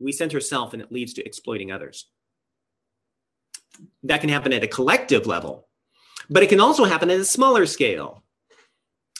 We 0.00 0.12
center 0.12 0.40
self 0.40 0.72
and 0.72 0.82
it 0.82 0.92
leads 0.92 1.14
to 1.14 1.24
exploiting 1.24 1.72
others 1.72 2.06
that 4.02 4.20
can 4.20 4.30
happen 4.30 4.52
at 4.52 4.64
a 4.64 4.68
collective 4.68 5.26
level 5.26 5.66
but 6.30 6.42
it 6.42 6.48
can 6.48 6.60
also 6.60 6.84
happen 6.84 7.10
at 7.10 7.20
a 7.20 7.24
smaller 7.24 7.66
scale 7.66 8.22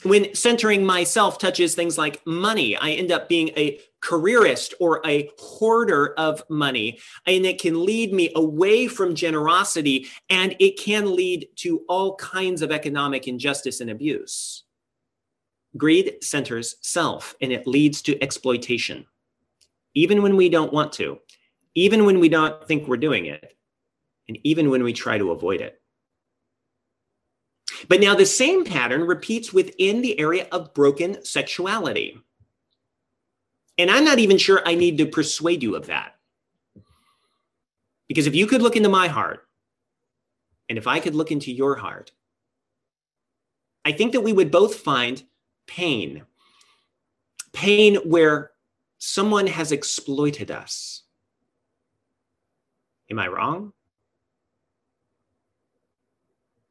when 0.04 0.32
centering 0.34 0.86
myself 0.86 1.38
touches 1.38 1.74
things 1.74 1.98
like 1.98 2.24
money, 2.26 2.76
I 2.76 2.92
end 2.92 3.10
up 3.10 3.28
being 3.28 3.48
a 3.56 3.80
careerist 4.00 4.74
or 4.78 5.04
a 5.04 5.30
hoarder 5.38 6.14
of 6.16 6.42
money. 6.48 7.00
And 7.26 7.44
it 7.44 7.60
can 7.60 7.84
lead 7.84 8.12
me 8.12 8.30
away 8.36 8.86
from 8.86 9.14
generosity 9.14 10.06
and 10.30 10.54
it 10.60 10.78
can 10.78 11.14
lead 11.14 11.48
to 11.56 11.84
all 11.88 12.14
kinds 12.16 12.62
of 12.62 12.70
economic 12.70 13.26
injustice 13.26 13.80
and 13.80 13.90
abuse. 13.90 14.64
Greed 15.76 16.22
centers 16.22 16.76
self 16.80 17.34
and 17.40 17.52
it 17.52 17.66
leads 17.66 18.00
to 18.02 18.22
exploitation, 18.22 19.04
even 19.94 20.22
when 20.22 20.36
we 20.36 20.48
don't 20.48 20.72
want 20.72 20.92
to, 20.94 21.18
even 21.74 22.06
when 22.06 22.20
we 22.20 22.28
don't 22.28 22.66
think 22.66 22.86
we're 22.86 22.96
doing 22.96 23.26
it, 23.26 23.57
and 24.28 24.38
even 24.44 24.70
when 24.70 24.82
we 24.82 24.92
try 24.92 25.18
to 25.18 25.32
avoid 25.32 25.61
it. 25.61 25.80
But 27.88 28.00
now 28.00 28.14
the 28.14 28.26
same 28.26 28.64
pattern 28.64 29.02
repeats 29.02 29.52
within 29.52 30.02
the 30.02 30.18
area 30.18 30.47
of 30.52 30.75
broken 30.75 31.25
sexuality. 31.25 32.18
And 33.76 33.90
I'm 33.90 34.04
not 34.04 34.18
even 34.18 34.38
sure 34.38 34.62
I 34.64 34.75
need 34.75 34.99
to 34.99 35.06
persuade 35.06 35.62
you 35.62 35.76
of 35.76 35.87
that. 35.87 36.14
Because 38.08 38.26
if 38.26 38.35
you 38.35 38.47
could 38.47 38.62
look 38.62 38.76
into 38.76 38.88
my 38.88 39.06
heart, 39.06 39.47
and 40.68 40.76
if 40.76 40.87
I 40.87 41.00
could 41.00 41.14
look 41.14 41.30
into 41.30 41.52
your 41.52 41.76
heart, 41.76 42.12
I 43.85 43.92
think 43.92 44.12
that 44.12 44.23
we 44.23 44.32
would 44.32 44.50
both 44.50 44.76
find 44.76 45.23
pain. 45.66 46.25
Pain 47.52 47.97
where 47.97 48.50
someone 48.99 49.47
has 49.47 49.73
exploited 49.73 50.50
us. 50.50 51.02
Am 53.11 53.18
I 53.18 53.28
wrong? 53.28 53.73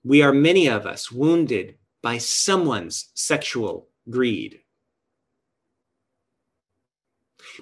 We 0.08 0.22
are 0.22 0.32
many 0.32 0.68
of 0.70 0.86
us 0.86 1.12
wounded 1.12 1.76
by 2.02 2.18
someone's 2.18 3.10
sexual 3.14 3.90
greed. 4.10 4.62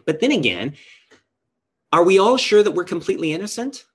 But 0.05 0.19
then 0.19 0.31
again, 0.31 0.75
are 1.91 2.03
we 2.03 2.19
all 2.19 2.37
sure 2.37 2.61
that 2.61 2.71
we're 2.71 2.83
completely 2.83 3.33
innocent? 3.33 3.85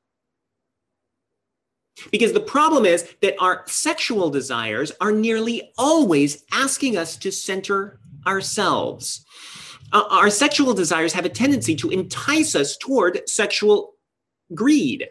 Because 2.11 2.33
the 2.33 2.40
problem 2.40 2.87
is 2.87 3.14
that 3.23 3.40
our 3.40 3.62
sexual 3.69 4.30
desires 4.30 4.90
are 5.00 5.12
nearly 5.12 5.71
always 5.78 6.45
asking 6.50 6.97
us 6.97 7.16
to 7.19 7.30
center 7.30 8.00
ourselves. 8.26 9.25
Uh, 9.92 10.02
our 10.11 10.30
sexual 10.30 10.75
desires 10.75 11.12
have 11.12 11.25
a 11.25 11.28
tendency 11.28 11.76
to 11.76 11.90
entice 11.90 12.57
us 12.57 12.76
toward 12.76 13.28
sexual 13.28 13.95
greed. 14.54 15.09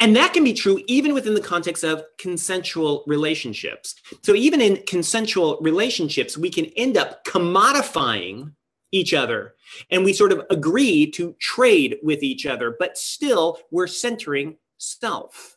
And 0.00 0.14
that 0.14 0.32
can 0.32 0.44
be 0.44 0.52
true 0.52 0.80
even 0.86 1.12
within 1.12 1.34
the 1.34 1.40
context 1.40 1.82
of 1.82 2.04
consensual 2.18 3.02
relationships. 3.06 3.96
So, 4.22 4.34
even 4.34 4.60
in 4.60 4.82
consensual 4.86 5.58
relationships, 5.60 6.38
we 6.38 6.50
can 6.50 6.66
end 6.76 6.96
up 6.96 7.24
commodifying 7.24 8.52
each 8.92 9.12
other 9.12 9.54
and 9.90 10.04
we 10.04 10.12
sort 10.12 10.32
of 10.32 10.42
agree 10.50 11.10
to 11.10 11.34
trade 11.40 11.98
with 12.02 12.22
each 12.22 12.46
other, 12.46 12.76
but 12.78 12.96
still 12.96 13.58
we're 13.70 13.86
centering 13.86 14.56
self. 14.78 15.56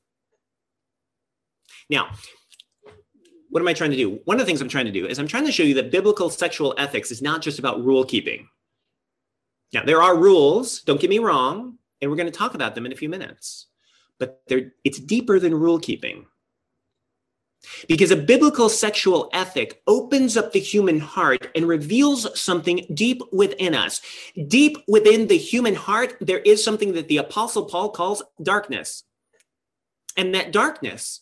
Now, 1.90 2.12
what 3.50 3.62
am 3.62 3.68
I 3.68 3.74
trying 3.74 3.92
to 3.92 3.98
do? 3.98 4.20
One 4.26 4.38
of 4.38 4.40
the 4.40 4.46
things 4.46 4.62
I'm 4.62 4.70
trying 4.70 4.86
to 4.86 4.92
do 4.92 5.06
is 5.06 5.20
I'm 5.20 5.28
trying 5.28 5.46
to 5.46 5.52
show 5.52 5.64
you 5.64 5.74
that 5.76 5.92
biblical 5.92 6.30
sexual 6.30 6.74
ethics 6.78 7.12
is 7.12 7.22
not 7.22 7.42
just 7.42 7.60
about 7.60 7.84
rule 7.84 8.06
keeping. 8.06 8.48
Now, 9.74 9.84
there 9.84 10.02
are 10.02 10.18
rules, 10.18 10.82
don't 10.82 11.00
get 11.00 11.10
me 11.10 11.20
wrong, 11.20 11.78
and 12.02 12.10
we're 12.10 12.18
going 12.18 12.32
to 12.32 12.38
talk 12.38 12.56
about 12.56 12.76
them 12.76 12.86
in 12.86 12.92
a 12.92 12.96
few 12.96 13.10
minutes, 13.10 13.68
but 14.22 14.44
it's 14.84 15.00
deeper 15.00 15.40
than 15.40 15.56
rule 15.56 15.80
keeping. 15.80 16.28
Because 17.88 18.12
a 18.12 18.16
biblical 18.16 18.70
sexual 18.70 19.30
ethic 19.34 19.82
opens 19.88 20.38
up 20.38 20.52
the 20.52 20.60
human 20.60 21.00
heart 21.00 21.50
and 21.56 21.68
reveals 21.68 22.40
something 22.40 22.86
deep 22.94 23.22
within 23.32 23.74
us. 23.74 24.00
Deep 24.48 24.78
within 24.88 25.28
the 25.28 25.38
human 25.38 25.74
heart, 25.74 26.18
there 26.22 26.40
is 26.40 26.64
something 26.64 26.94
that 26.94 27.08
the 27.08 27.18
Apostle 27.18 27.66
Paul 27.66 27.90
calls 27.90 28.22
darkness. 28.42 29.04
And 30.16 30.36
that 30.36 30.52
darkness 30.52 31.22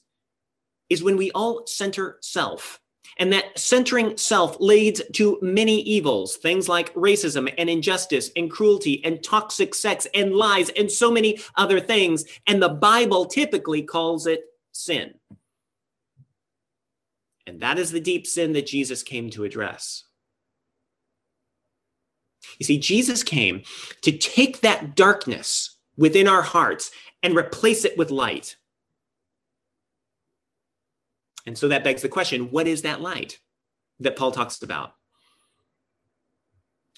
is 0.89 1.01
when 1.01 1.15
we 1.15 1.31
all 1.31 1.65
center 1.67 2.17
self. 2.21 2.81
And 3.17 3.33
that 3.33 3.57
centering 3.57 4.17
self 4.17 4.57
leads 4.59 5.01
to 5.13 5.37
many 5.41 5.81
evils, 5.81 6.37
things 6.37 6.69
like 6.69 6.93
racism 6.93 7.53
and 7.57 7.69
injustice 7.69 8.31
and 8.35 8.49
cruelty 8.49 9.03
and 9.03 9.23
toxic 9.23 9.75
sex 9.75 10.07
and 10.13 10.33
lies 10.33 10.69
and 10.69 10.91
so 10.91 11.11
many 11.11 11.39
other 11.55 11.79
things. 11.79 12.25
And 12.47 12.61
the 12.61 12.69
Bible 12.69 13.25
typically 13.25 13.81
calls 13.81 14.27
it 14.27 14.43
sin. 14.71 15.13
And 17.45 17.61
that 17.61 17.79
is 17.79 17.91
the 17.91 17.99
deep 17.99 18.27
sin 18.27 18.53
that 18.53 18.67
Jesus 18.67 19.01
came 19.01 19.29
to 19.31 19.43
address. 19.43 20.03
You 22.59 22.65
see, 22.65 22.77
Jesus 22.77 23.23
came 23.23 23.63
to 24.01 24.11
take 24.11 24.61
that 24.61 24.95
darkness 24.95 25.77
within 25.97 26.27
our 26.27 26.41
hearts 26.41 26.91
and 27.23 27.35
replace 27.35 27.85
it 27.85 27.97
with 27.97 28.11
light. 28.11 28.55
And 31.45 31.57
so 31.57 31.67
that 31.69 31.83
begs 31.83 32.01
the 32.01 32.09
question 32.09 32.51
what 32.51 32.67
is 32.67 32.83
that 32.83 33.01
light 33.01 33.39
that 33.99 34.15
Paul 34.15 34.31
talks 34.31 34.61
about? 34.61 34.93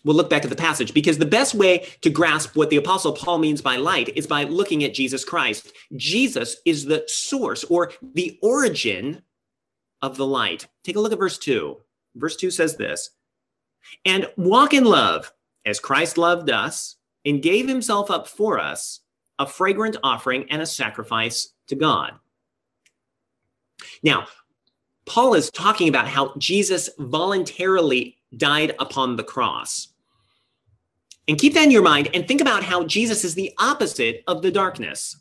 We'll 0.03 0.15
look 0.15 0.29
back 0.29 0.43
at 0.43 0.49
the 0.49 0.55
passage 0.55 0.93
because 0.93 1.17
the 1.17 1.25
best 1.25 1.53
way 1.53 1.87
to 2.01 2.09
grasp 2.09 2.55
what 2.55 2.69
the 2.69 2.77
Apostle 2.77 3.13
Paul 3.13 3.37
means 3.37 3.61
by 3.61 3.77
light 3.77 4.09
is 4.15 4.25
by 4.25 4.45
looking 4.45 4.83
at 4.83 4.95
Jesus 4.95 5.23
Christ. 5.23 5.71
Jesus 5.95 6.57
is 6.65 6.85
the 6.85 7.03
source 7.07 7.63
or 7.65 7.91
the 8.01 8.39
origin 8.41 9.21
of 10.01 10.17
the 10.17 10.25
light. 10.25 10.67
Take 10.83 10.95
a 10.95 10.99
look 10.99 11.11
at 11.11 11.19
verse 11.19 11.37
2. 11.37 11.77
Verse 12.15 12.35
2 12.35 12.49
says 12.49 12.77
this 12.77 13.11
And 14.03 14.27
walk 14.37 14.73
in 14.73 14.85
love 14.85 15.31
as 15.65 15.79
Christ 15.79 16.17
loved 16.17 16.49
us 16.49 16.95
and 17.23 17.43
gave 17.43 17.67
himself 17.67 18.09
up 18.09 18.27
for 18.27 18.59
us, 18.59 19.01
a 19.37 19.45
fragrant 19.45 19.97
offering 20.03 20.49
and 20.49 20.61
a 20.61 20.65
sacrifice 20.65 21.53
to 21.67 21.75
God. 21.75 22.13
Now, 24.03 24.27
Paul 25.05 25.33
is 25.33 25.51
talking 25.51 25.89
about 25.89 26.07
how 26.07 26.33
Jesus 26.37 26.89
voluntarily 26.97 28.17
died 28.35 28.75
upon 28.79 29.15
the 29.15 29.23
cross. 29.23 29.89
And 31.27 31.37
keep 31.37 31.53
that 31.53 31.63
in 31.63 31.71
your 31.71 31.81
mind 31.81 32.09
and 32.13 32.27
think 32.27 32.41
about 32.41 32.63
how 32.63 32.83
Jesus 32.85 33.23
is 33.23 33.35
the 33.35 33.51
opposite 33.57 34.23
of 34.27 34.41
the 34.41 34.51
darkness. 34.51 35.17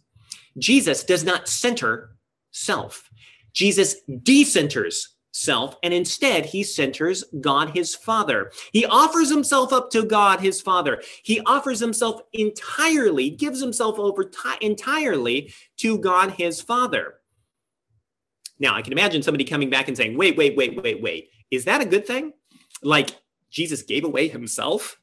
Jesus 0.59 1.05
does 1.05 1.25
not 1.25 1.49
center 1.49 2.17
self. 2.51 3.09
Jesus 3.53 3.97
decenters 4.09 5.07
self 5.33 5.77
and 5.83 5.95
instead 5.95 6.45
he 6.45 6.63
centers 6.63 7.25
God 7.41 7.71
his 7.71 7.95
Father. 7.95 8.51
He 8.73 8.85
offers 8.85 9.31
himself 9.31 9.73
up 9.73 9.91
to 9.91 10.05
God 10.05 10.41
his 10.41 10.61
Father. 10.61 11.03
He 11.23 11.41
offers 11.41 11.79
himself 11.79 12.23
entirely, 12.33 13.31
gives 13.31 13.61
himself 13.61 13.99
over 13.99 14.25
t- 14.25 14.39
entirely 14.61 15.53
to 15.79 15.99
God 15.99 16.33
his 16.33 16.61
Father. 16.61 17.20
Now, 18.61 18.77
I 18.77 18.83
can 18.83 18.93
imagine 18.93 19.23
somebody 19.23 19.45
coming 19.45 19.71
back 19.71 19.89
and 19.89 19.97
saying, 19.97 20.17
wait, 20.17 20.37
wait, 20.37 20.57
wait, 20.57 20.81
wait, 20.81 21.03
wait. 21.03 21.31
Is 21.51 21.65
that 21.65 21.81
a 21.81 21.87
good 21.87 22.07
thing? 22.07 22.35
Like 22.83 23.17
Jesus 23.51 23.83
gave 23.83 24.05
away 24.05 24.29
himself? 24.29 25.01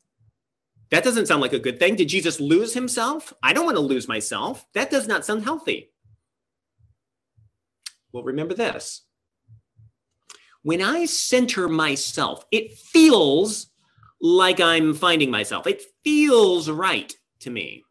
That 0.92 1.04
doesn't 1.04 1.26
sound 1.26 1.42
like 1.42 1.54
a 1.54 1.60
good 1.60 1.80
thing. 1.80 1.96
Did 1.96 2.08
Jesus 2.08 2.40
lose 2.40 2.74
himself? 2.74 3.34
I 3.44 3.52
don't 3.52 3.66
want 3.66 3.76
to 3.76 3.82
lose 3.82 4.08
myself. 4.08 4.66
That 4.74 4.90
does 4.90 5.08
not 5.08 5.26
sound 5.26 5.44
healthy. 5.44 5.92
Well, 8.14 8.24
remember 8.24 8.54
this. 8.54 9.02
When 10.62 10.82
I 10.82 11.06
center 11.06 11.68
myself, 11.68 12.46
it 12.52 12.74
feels 12.74 13.68
like 14.22 14.60
I'm 14.62 14.94
finding 14.94 15.30
myself. 15.32 15.68
It 15.68 15.84
feels 16.04 16.70
right 16.70 17.14
to 17.40 17.50
me. 17.50 17.84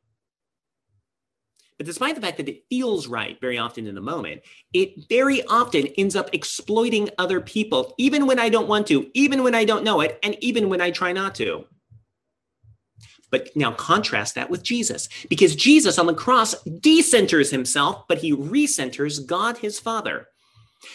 But 1.76 1.86
despite 1.86 2.14
the 2.14 2.20
fact 2.20 2.38
that 2.38 2.48
it 2.48 2.64
feels 2.70 3.06
right 3.06 3.38
very 3.40 3.58
often 3.58 3.86
in 3.86 3.94
the 3.94 4.00
moment, 4.00 4.42
it 4.72 4.94
very 5.08 5.42
often 5.44 5.86
ends 5.98 6.16
up 6.16 6.30
exploiting 6.32 7.10
other 7.18 7.40
people, 7.40 7.94
even 7.98 8.26
when 8.26 8.38
I 8.38 8.48
don't 8.48 8.68
want 8.68 8.86
to, 8.86 9.10
even 9.14 9.42
when 9.42 9.54
I 9.54 9.64
don't 9.64 9.84
know 9.84 10.00
it, 10.00 10.18
and 10.22 10.36
even 10.40 10.70
when 10.70 10.80
I 10.80 10.90
try 10.90 11.12
not 11.12 11.34
to. 11.36 11.66
But 13.30 13.50
now 13.54 13.72
contrast 13.72 14.36
that 14.36 14.48
with 14.48 14.62
Jesus, 14.62 15.08
because 15.28 15.54
Jesus 15.54 15.98
on 15.98 16.06
the 16.06 16.14
cross 16.14 16.54
decenters 16.64 17.50
himself, 17.50 18.04
but 18.08 18.18
he 18.18 18.32
recenters 18.34 19.24
God 19.26 19.58
his 19.58 19.78
Father. 19.78 20.28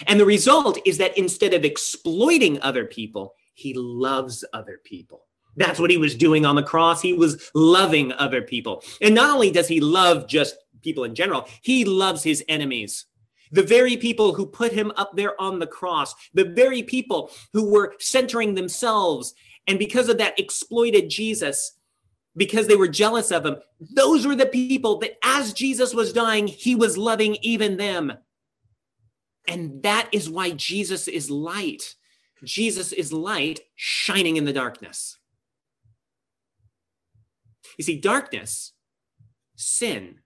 And 0.07 0.19
the 0.19 0.25
result 0.25 0.79
is 0.85 0.97
that 0.97 1.17
instead 1.17 1.53
of 1.53 1.65
exploiting 1.65 2.59
other 2.61 2.85
people, 2.85 3.35
he 3.53 3.73
loves 3.75 4.45
other 4.53 4.79
people. 4.83 5.27
That's 5.57 5.79
what 5.79 5.91
he 5.91 5.97
was 5.97 6.15
doing 6.15 6.45
on 6.45 6.55
the 6.55 6.63
cross. 6.63 7.01
He 7.01 7.13
was 7.13 7.51
loving 7.53 8.13
other 8.13 8.41
people. 8.41 8.83
And 9.01 9.13
not 9.13 9.31
only 9.31 9.51
does 9.51 9.67
he 9.67 9.81
love 9.81 10.27
just 10.27 10.55
people 10.81 11.03
in 11.03 11.15
general, 11.15 11.47
he 11.61 11.85
loves 11.85 12.23
his 12.23 12.43
enemies. 12.47 13.05
The 13.51 13.63
very 13.63 13.97
people 13.97 14.33
who 14.33 14.45
put 14.45 14.71
him 14.71 14.91
up 14.95 15.15
there 15.15 15.39
on 15.39 15.59
the 15.59 15.67
cross, 15.67 16.15
the 16.33 16.45
very 16.45 16.83
people 16.83 17.31
who 17.53 17.69
were 17.69 17.95
centering 17.99 18.55
themselves, 18.55 19.33
and 19.67 19.77
because 19.77 20.09
of 20.09 20.17
that 20.19 20.39
exploited 20.39 21.09
Jesus, 21.09 21.77
because 22.35 22.67
they 22.67 22.75
were 22.75 22.87
jealous 22.87 23.31
of 23.31 23.45
him. 23.45 23.57
Those 23.79 24.25
were 24.25 24.35
the 24.35 24.45
people 24.45 24.99
that 24.99 25.17
as 25.23 25.53
Jesus 25.53 25.93
was 25.93 26.13
dying, 26.13 26.47
he 26.47 26.75
was 26.75 26.97
loving 26.97 27.37
even 27.41 27.77
them. 27.77 28.13
And 29.47 29.83
that 29.83 30.09
is 30.11 30.29
why 30.29 30.51
Jesus 30.51 31.07
is 31.07 31.29
light. 31.29 31.95
Jesus 32.43 32.91
is 32.91 33.11
light 33.11 33.59
shining 33.75 34.37
in 34.37 34.45
the 34.45 34.53
darkness. 34.53 35.17
You 37.77 37.83
see, 37.83 37.99
darkness, 37.99 38.73
sin, 39.55 40.19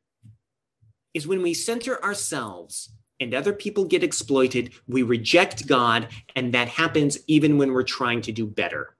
is 1.15 1.25
when 1.25 1.41
we 1.41 1.53
center 1.53 2.03
ourselves 2.03 2.91
and 3.19 3.33
other 3.33 3.53
people 3.53 3.85
get 3.85 4.03
exploited, 4.03 4.73
we 4.85 5.01
reject 5.01 5.65
God, 5.65 6.09
and 6.35 6.53
that 6.53 6.67
happens 6.67 7.17
even 7.27 7.57
when 7.57 7.71
we're 7.71 7.83
trying 7.83 8.21
to 8.23 8.33
do 8.33 8.45
better. 8.45 8.95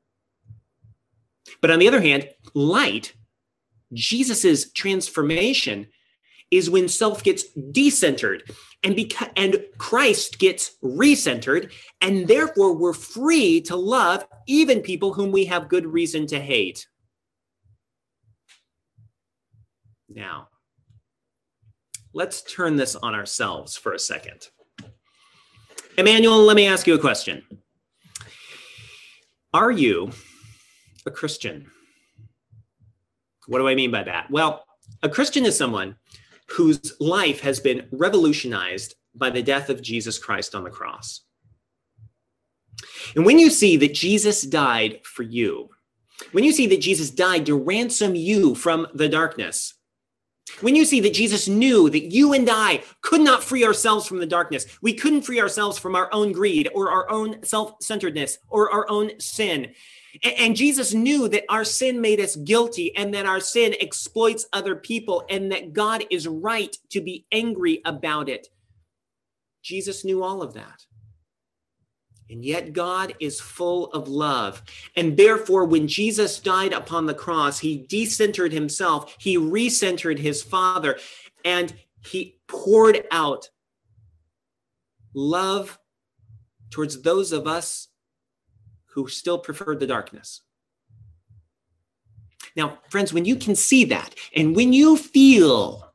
But 1.62 1.71
on 1.71 1.80
the 1.80 1.89
other 1.89 2.01
hand, 2.01 2.30
light, 2.54 3.13
Jesus's 3.93 4.71
transformation, 4.71 5.88
is 6.51 6.69
when 6.69 6.88
self 6.88 7.21
gets 7.21 7.45
decentered 7.58 8.49
and 8.84 8.95
beca- 8.95 9.32
and 9.36 9.65
Christ 9.78 10.39
gets 10.39 10.78
recentered 10.82 11.71
and 12.01 12.28
therefore 12.28 12.73
we're 12.73 12.93
free 12.93 13.62
to 13.62 13.75
love 13.75 14.25
even 14.47 14.82
people 14.82 15.13
whom 15.13 15.32
we 15.32 15.45
have 15.45 15.67
good 15.67 15.88
reason 15.88 16.28
to 16.28 16.39
hate. 16.39 16.88
Now, 20.08 20.49
let's 22.15 22.41
turn 22.41 22.78
this 22.78 22.95
on 22.95 23.13
ourselves 23.13 23.75
for 23.75 23.93
a 23.93 23.99
second. 23.99 24.47
Emmanuel, 25.97 26.39
let 26.39 26.56
me 26.56 26.65
ask 26.65 26.88
you 26.88 26.95
a 26.95 26.99
question. 26.99 27.43
Are 29.54 29.71
you 29.71 30.12
a 31.06 31.12
Christian? 31.12 31.69
What 33.47 33.60
do 33.60 33.67
I 33.67 33.75
mean 33.75 33.91
by 33.91 34.04
that? 34.04 34.32
Well, 34.32 34.65
a 35.04 35.10
Christian 35.10 35.45
is 35.45 35.58
someone 35.58 35.97
whose 36.47 36.95
life 36.99 37.41
has 37.41 37.60
been 37.60 37.88
revolutionized 37.91 38.95
by 39.13 39.30
the 39.30 39.43
death 39.43 39.69
of 39.69 39.82
Jesus 39.82 40.17
Christ 40.17 40.56
on 40.56 40.63
the 40.63 40.69
cross. 40.69 41.21
And 43.15 43.25
when 43.25 43.39
you 43.39 43.49
see 43.49 43.78
that 43.78 43.93
Jesus 43.93 44.41
died 44.41 45.01
for 45.04 45.23
you, 45.23 45.69
when 46.32 46.43
you 46.43 46.54
see 46.54 46.67
that 46.67 46.82
Jesus 46.82 47.10
died 47.12 47.45
to 47.45 47.58
ransom 47.58 48.15
you 48.15 48.56
from 48.56 48.88
the 48.93 49.10
darkness, 49.10 49.74
when 50.62 50.75
you 50.75 50.86
see 50.86 50.99
that 51.01 51.13
Jesus 51.13 51.47
knew 51.47 51.89
that 51.89 52.12
you 52.12 52.34
and 52.34 52.49
I 52.49 52.84
could 53.01 53.21
not 53.21 53.43
free 53.43 53.65
ourselves 53.65 54.05
from 54.05 54.19
the 54.19 54.25
darkness, 54.25 54.65
we 54.81 54.93
couldn't 54.93 55.23
free 55.23 55.41
ourselves 55.41 55.77
from 55.77 55.95
our 55.95 56.10
own 56.13 56.31
greed 56.31 56.69
or 56.73 56.91
our 56.91 57.10
own 57.10 57.43
self 57.43 57.81
centeredness 57.81 58.38
or 58.49 58.71
our 58.71 58.89
own 58.89 59.19
sin. 59.19 59.73
And 60.23 60.55
Jesus 60.55 60.93
knew 60.93 61.27
that 61.29 61.43
our 61.49 61.65
sin 61.65 61.99
made 61.99 62.19
us 62.19 62.36
guilty 62.38 62.95
and 62.95 63.13
that 63.13 63.25
our 63.25 63.41
sin 63.41 63.75
exploits 63.81 64.45
other 64.53 64.75
people 64.75 65.25
and 65.29 65.51
that 65.51 65.73
God 65.73 66.05
is 66.10 66.27
right 66.27 66.75
to 66.91 67.01
be 67.01 67.25
angry 67.31 67.81
about 67.84 68.29
it. 68.29 68.47
Jesus 69.62 70.05
knew 70.05 70.23
all 70.23 70.41
of 70.41 70.53
that. 70.53 70.86
And 72.29 72.43
yet, 72.43 72.73
God 72.73 73.15
is 73.19 73.39
full 73.39 73.91
of 73.91 74.07
love. 74.07 74.63
And 74.95 75.15
therefore, 75.15 75.65
when 75.65 75.88
Jesus 75.88 76.39
died 76.39 76.73
upon 76.73 77.05
the 77.05 77.13
cross, 77.13 77.59
he 77.59 77.85
decentered 77.88 78.51
himself, 78.51 79.15
he 79.19 79.38
recentered 79.38 80.17
his 80.17 80.41
Father, 80.41 80.97
and 81.43 81.73
he 82.01 82.39
poured 82.47 83.05
out 83.11 83.49
love 85.13 85.77
towards 86.71 87.01
those 87.01 87.31
of 87.31 87.47
us 87.47 87.89
who 88.88 89.07
still 89.07 89.38
preferred 89.38 89.79
the 89.79 89.88
darkness. 89.88 90.41
Now, 92.55 92.79
friends, 92.89 93.13
when 93.13 93.25
you 93.25 93.35
can 93.35 93.55
see 93.55 93.85
that, 93.85 94.15
and 94.35 94.55
when 94.55 94.73
you 94.73 94.97
feel 94.97 95.93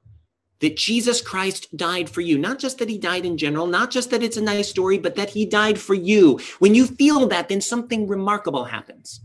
that 0.61 0.77
Jesus 0.77 1.21
Christ 1.21 1.75
died 1.77 2.09
for 2.09 2.21
you. 2.21 2.39
Not 2.39 2.59
just 2.59 2.79
that 2.79 2.89
he 2.89 2.99
died 2.99 3.25
in 3.25 3.37
general, 3.37 3.67
not 3.67 3.91
just 3.91 4.11
that 4.11 4.23
it's 4.23 4.37
a 4.37 4.43
nice 4.43 4.69
story, 4.69 4.99
but 4.99 5.17
that 5.17 5.31
he 5.31 5.47
died 5.47 5.79
for 5.79 5.95
you. 5.95 6.39
When 6.59 6.75
you 6.75 6.87
feel 6.87 7.27
that, 7.29 7.49
then 7.49 7.61
something 7.61 8.07
remarkable 8.07 8.65
happens. 8.65 9.21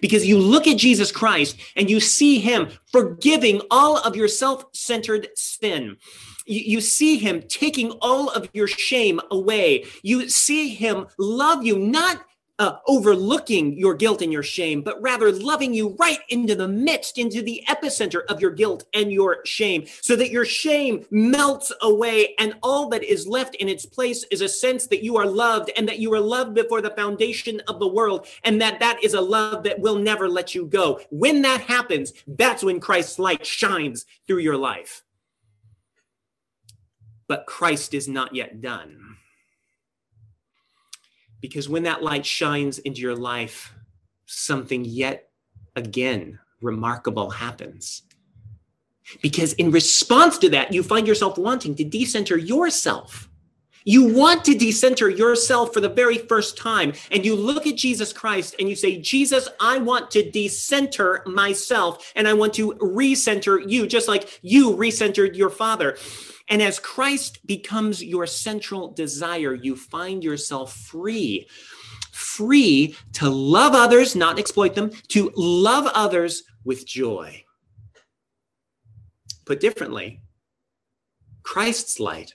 Because 0.00 0.26
you 0.26 0.38
look 0.38 0.66
at 0.66 0.76
Jesus 0.76 1.10
Christ 1.10 1.56
and 1.74 1.88
you 1.88 1.98
see 1.98 2.40
him 2.40 2.68
forgiving 2.92 3.62
all 3.70 3.96
of 3.98 4.16
your 4.16 4.28
self 4.28 4.66
centered 4.72 5.28
sin. 5.34 5.96
You, 6.50 6.80
see 6.80 7.18
him 7.18 7.42
taking 7.42 7.90
all 8.00 8.30
of 8.30 8.48
your 8.54 8.66
shame 8.66 9.20
away. 9.30 9.84
You 10.02 10.30
see 10.30 10.70
him 10.70 11.06
love 11.18 11.62
you, 11.62 11.78
not 11.78 12.24
uh, 12.58 12.78
overlooking 12.86 13.76
your 13.78 13.94
guilt 13.94 14.22
and 14.22 14.32
your 14.32 14.42
shame, 14.42 14.82
but 14.82 15.00
rather 15.00 15.30
loving 15.30 15.72
you 15.72 15.96
right 15.98 16.18
into 16.28 16.54
the 16.54 16.68
midst, 16.68 17.18
into 17.18 17.42
the 17.42 17.62
epicenter 17.68 18.24
of 18.26 18.40
your 18.40 18.50
guilt 18.50 18.84
and 18.94 19.12
your 19.12 19.38
shame, 19.44 19.84
so 20.00 20.16
that 20.16 20.30
your 20.30 20.44
shame 20.44 21.04
melts 21.10 21.72
away 21.82 22.34
and 22.38 22.54
all 22.62 22.88
that 22.88 23.04
is 23.04 23.26
left 23.26 23.54
in 23.56 23.68
its 23.68 23.86
place 23.86 24.24
is 24.30 24.40
a 24.40 24.48
sense 24.48 24.86
that 24.86 25.04
you 25.04 25.16
are 25.16 25.26
loved 25.26 25.70
and 25.76 25.88
that 25.88 25.98
you 25.98 26.12
are 26.12 26.20
loved 26.20 26.54
before 26.54 26.82
the 26.82 26.90
foundation 26.90 27.60
of 27.68 27.78
the 27.78 27.88
world 27.88 28.26
and 28.44 28.60
that 28.60 28.80
that 28.80 29.02
is 29.02 29.14
a 29.14 29.20
love 29.20 29.62
that 29.62 29.78
will 29.80 29.96
never 29.96 30.28
let 30.28 30.54
you 30.54 30.66
go. 30.66 31.00
When 31.10 31.42
that 31.42 31.60
happens, 31.60 32.12
that's 32.26 32.64
when 32.64 32.80
Christ's 32.80 33.18
light 33.18 33.46
shines 33.46 34.04
through 34.26 34.38
your 34.38 34.56
life. 34.56 35.04
But 37.28 37.46
Christ 37.46 37.94
is 37.94 38.08
not 38.08 38.34
yet 38.34 38.60
done. 38.60 39.07
Because 41.40 41.68
when 41.68 41.84
that 41.84 42.02
light 42.02 42.26
shines 42.26 42.78
into 42.78 43.00
your 43.00 43.16
life, 43.16 43.72
something 44.26 44.84
yet 44.84 45.30
again 45.76 46.38
remarkable 46.60 47.30
happens. 47.30 48.02
Because 49.22 49.54
in 49.54 49.70
response 49.70 50.38
to 50.38 50.50
that, 50.50 50.72
you 50.72 50.82
find 50.82 51.06
yourself 51.06 51.38
wanting 51.38 51.74
to 51.76 51.84
decenter 51.84 52.36
yourself. 52.36 53.28
You 53.88 54.04
want 54.14 54.44
to 54.44 54.54
decenter 54.54 55.08
yourself 55.08 55.72
for 55.72 55.80
the 55.80 55.88
very 55.88 56.18
first 56.18 56.58
time. 56.58 56.92
And 57.10 57.24
you 57.24 57.34
look 57.34 57.66
at 57.66 57.76
Jesus 57.76 58.12
Christ 58.12 58.54
and 58.58 58.68
you 58.68 58.76
say, 58.76 59.00
Jesus, 59.00 59.48
I 59.60 59.78
want 59.78 60.10
to 60.10 60.30
decenter 60.30 61.22
myself 61.24 62.12
and 62.14 62.28
I 62.28 62.34
want 62.34 62.52
to 62.54 62.72
recenter 62.72 63.66
you, 63.66 63.86
just 63.86 64.06
like 64.06 64.40
you 64.42 64.76
recentered 64.76 65.38
your 65.38 65.48
father. 65.48 65.96
And 66.50 66.60
as 66.60 66.78
Christ 66.78 67.46
becomes 67.46 68.04
your 68.04 68.26
central 68.26 68.92
desire, 68.92 69.54
you 69.54 69.74
find 69.74 70.22
yourself 70.22 70.74
free, 70.74 71.48
free 72.12 72.94
to 73.14 73.30
love 73.30 73.74
others, 73.74 74.14
not 74.14 74.38
exploit 74.38 74.74
them, 74.74 74.90
to 75.08 75.32
love 75.34 75.90
others 75.94 76.42
with 76.62 76.86
joy. 76.86 77.42
Put 79.46 79.60
differently, 79.60 80.20
Christ's 81.42 81.98
light 81.98 82.34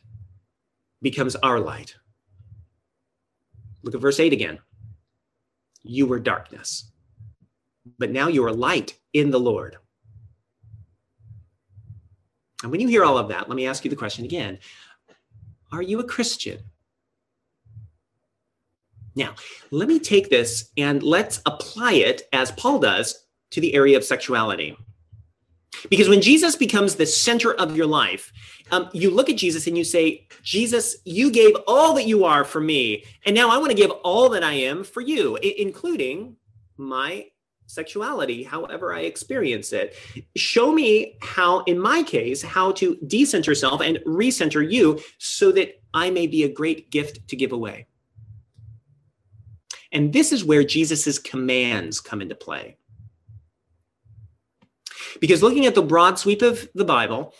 becomes 1.03 1.35
our 1.35 1.59
light. 1.59 1.95
Look 3.83 3.93
at 3.93 4.01
verse 4.01 4.19
8 4.19 4.33
again. 4.33 4.59
You 5.83 6.07
were 6.07 6.19
darkness, 6.19 6.91
but 7.99 8.09
now 8.09 8.29
you 8.29 8.43
are 8.45 8.53
light 8.53 8.97
in 9.11 9.29
the 9.29 9.39
Lord. 9.39 9.77
And 12.63 12.71
when 12.71 12.79
you 12.79 12.87
hear 12.87 13.03
all 13.03 13.17
of 13.17 13.27
that, 13.27 13.49
let 13.49 13.55
me 13.55 13.67
ask 13.67 13.83
you 13.83 13.89
the 13.89 13.95
question 13.95 14.25
again 14.25 14.57
Are 15.71 15.81
you 15.81 15.99
a 15.99 16.05
Christian? 16.05 16.59
Now, 19.15 19.35
let 19.69 19.87
me 19.87 19.99
take 19.99 20.29
this 20.29 20.71
and 20.77 21.03
let's 21.03 21.41
apply 21.45 21.93
it 21.93 22.23
as 22.33 22.51
Paul 22.51 22.79
does 22.79 23.27
to 23.51 23.61
the 23.61 23.75
area 23.75 23.95
of 23.95 24.03
sexuality. 24.03 24.75
Because 25.89 26.09
when 26.09 26.21
Jesus 26.21 26.55
becomes 26.55 26.95
the 26.95 27.05
center 27.05 27.53
of 27.53 27.75
your 27.75 27.86
life, 27.86 28.31
um, 28.71 28.89
you 28.93 29.09
look 29.09 29.29
at 29.29 29.38
Jesus 29.38 29.67
and 29.67 29.77
you 29.77 29.83
say, 29.83 30.27
Jesus, 30.41 30.97
you 31.05 31.31
gave 31.31 31.55
all 31.67 31.93
that 31.95 32.07
you 32.07 32.25
are 32.25 32.43
for 32.43 32.62
me. 32.62 33.03
And 33.25 33.36
now 33.36 33.49
I 33.49 33.57
want 33.57 33.71
to 33.71 33.77
give 33.77 33.91
all 34.03 34.29
that 34.29 34.43
I 34.43 34.53
am 34.53 34.83
for 34.83 35.01
you, 35.01 35.36
including 35.38 36.38
my 36.77 37.27
sexuality, 37.67 38.43
however 38.43 38.93
I 38.93 39.01
experience 39.01 39.73
it. 39.73 39.95
Show 40.36 40.71
me 40.71 41.17
how, 41.21 41.59
in 41.62 41.79
my 41.79 42.03
case, 42.03 42.41
how 42.41 42.71
to 42.73 42.97
decenter 43.07 43.55
self 43.55 43.81
and 43.81 43.97
recenter 44.05 44.69
you 44.69 44.99
so 45.17 45.51
that 45.53 45.81
I 45.93 46.09
may 46.09 46.27
be 46.27 46.43
a 46.43 46.53
great 46.53 46.91
gift 46.91 47.27
to 47.27 47.36
give 47.36 47.51
away. 47.51 47.88
And 49.91 50.12
this 50.12 50.31
is 50.31 50.43
where 50.43 50.63
Jesus's 50.63 51.19
commands 51.19 51.99
come 51.99 52.21
into 52.21 52.36
play. 52.36 52.77
Because 55.19 55.43
looking 55.43 55.65
at 55.65 55.75
the 55.75 55.81
broad 55.81 56.19
sweep 56.19 56.41
of 56.41 56.67
the 56.75 56.85
Bible, 56.85 57.33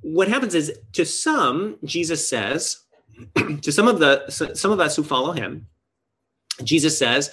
what 0.00 0.28
happens 0.28 0.54
is 0.54 0.78
to 0.92 1.04
some, 1.04 1.78
Jesus 1.84 2.28
says, 2.28 2.84
to 3.62 3.72
some 3.72 3.88
of 3.88 3.98
the 3.98 4.30
some 4.54 4.70
of 4.70 4.80
us 4.80 4.96
who 4.96 5.02
follow 5.02 5.32
him, 5.32 5.66
Jesus 6.62 6.98
says, 6.98 7.30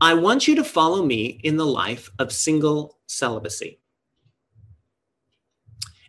I 0.00 0.14
want 0.14 0.48
you 0.48 0.56
to 0.56 0.64
follow 0.64 1.04
me 1.04 1.40
in 1.44 1.56
the 1.56 1.66
life 1.66 2.10
of 2.18 2.32
single 2.32 2.98
celibacy. 3.06 3.78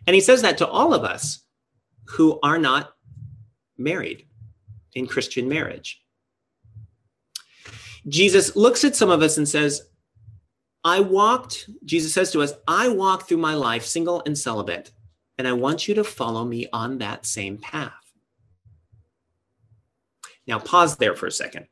And 0.06 0.14
he 0.14 0.20
says 0.20 0.42
that 0.42 0.58
to 0.58 0.66
all 0.66 0.92
of 0.92 1.04
us 1.04 1.44
who 2.06 2.38
are 2.42 2.58
not 2.58 2.94
married 3.78 4.26
in 4.94 5.06
Christian 5.06 5.48
marriage. 5.48 6.02
Jesus 8.08 8.54
looks 8.54 8.84
at 8.84 8.96
some 8.96 9.10
of 9.10 9.22
us 9.22 9.38
and 9.38 9.48
says, 9.48 9.82
I 10.84 11.00
walked, 11.00 11.70
Jesus 11.84 12.12
says 12.12 12.30
to 12.32 12.42
us, 12.42 12.52
I 12.68 12.88
walked 12.88 13.28
through 13.28 13.38
my 13.38 13.54
life 13.54 13.84
single 13.84 14.22
and 14.26 14.36
celibate, 14.36 14.92
and 15.38 15.48
I 15.48 15.54
want 15.54 15.88
you 15.88 15.94
to 15.94 16.04
follow 16.04 16.44
me 16.44 16.66
on 16.72 16.98
that 16.98 17.24
same 17.24 17.56
path. 17.56 17.92
Now, 20.46 20.58
pause 20.58 20.96
there 20.96 21.14
for 21.14 21.26
a 21.26 21.32
second. 21.32 21.66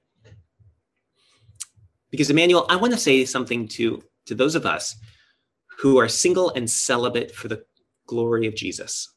Because 2.10 2.30
Emmanuel, 2.30 2.66
I 2.70 2.76
want 2.76 2.94
to 2.94 2.98
say 2.98 3.24
something 3.24 3.68
to, 3.68 4.02
to 4.26 4.34
those 4.34 4.54
of 4.54 4.64
us 4.64 4.96
who 5.78 5.98
are 5.98 6.08
single 6.08 6.50
and 6.50 6.70
celibate 6.70 7.34
for 7.34 7.48
the 7.48 7.64
glory 8.06 8.46
of 8.46 8.54
Jesus. 8.54 9.12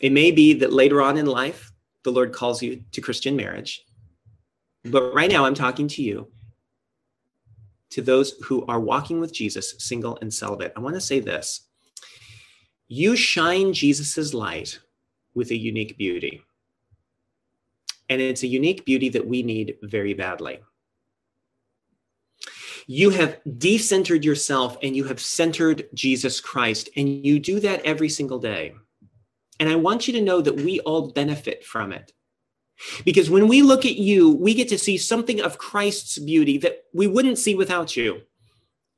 It 0.00 0.12
may 0.12 0.30
be 0.30 0.54
that 0.54 0.72
later 0.72 1.02
on 1.02 1.18
in 1.18 1.26
life, 1.26 1.70
the 2.02 2.12
Lord 2.12 2.32
calls 2.32 2.62
you 2.62 2.82
to 2.92 3.00
Christian 3.00 3.36
marriage. 3.36 3.84
But 4.84 5.14
right 5.14 5.30
now, 5.30 5.44
I'm 5.44 5.54
talking 5.54 5.86
to 5.88 6.02
you, 6.02 6.28
to 7.92 8.02
those 8.02 8.32
who 8.44 8.64
are 8.66 8.80
walking 8.80 9.20
with 9.20 9.32
Jesus, 9.32 9.74
single 9.78 10.18
and 10.20 10.32
celibate. 10.32 10.72
I 10.76 10.80
want 10.80 10.94
to 10.94 11.00
say 11.00 11.20
this 11.20 11.68
you 12.88 13.16
shine 13.16 13.72
Jesus's 13.72 14.34
light 14.34 14.78
with 15.34 15.50
a 15.50 15.56
unique 15.56 15.96
beauty. 15.96 16.42
And 18.10 18.20
it's 18.20 18.42
a 18.42 18.46
unique 18.46 18.84
beauty 18.84 19.08
that 19.08 19.26
we 19.26 19.42
need 19.42 19.76
very 19.82 20.12
badly. 20.12 20.60
You 22.86 23.10
have 23.10 23.40
decentered 23.46 24.24
yourself 24.24 24.76
and 24.82 24.94
you 24.94 25.04
have 25.04 25.20
centered 25.20 25.88
Jesus 25.94 26.40
Christ, 26.40 26.90
and 26.96 27.24
you 27.24 27.38
do 27.38 27.60
that 27.60 27.82
every 27.86 28.08
single 28.08 28.38
day. 28.38 28.74
And 29.58 29.68
I 29.68 29.76
want 29.76 30.06
you 30.06 30.12
to 30.14 30.20
know 30.20 30.40
that 30.42 30.56
we 30.56 30.80
all 30.80 31.12
benefit 31.12 31.64
from 31.64 31.92
it. 31.92 32.12
Because 33.04 33.30
when 33.30 33.48
we 33.48 33.62
look 33.62 33.84
at 33.84 33.96
you, 33.96 34.32
we 34.32 34.54
get 34.54 34.68
to 34.68 34.78
see 34.78 34.98
something 34.98 35.40
of 35.40 35.58
Christ's 35.58 36.18
beauty 36.18 36.58
that 36.58 36.84
we 36.92 37.06
wouldn't 37.06 37.38
see 37.38 37.54
without 37.54 37.96
you. 37.96 38.22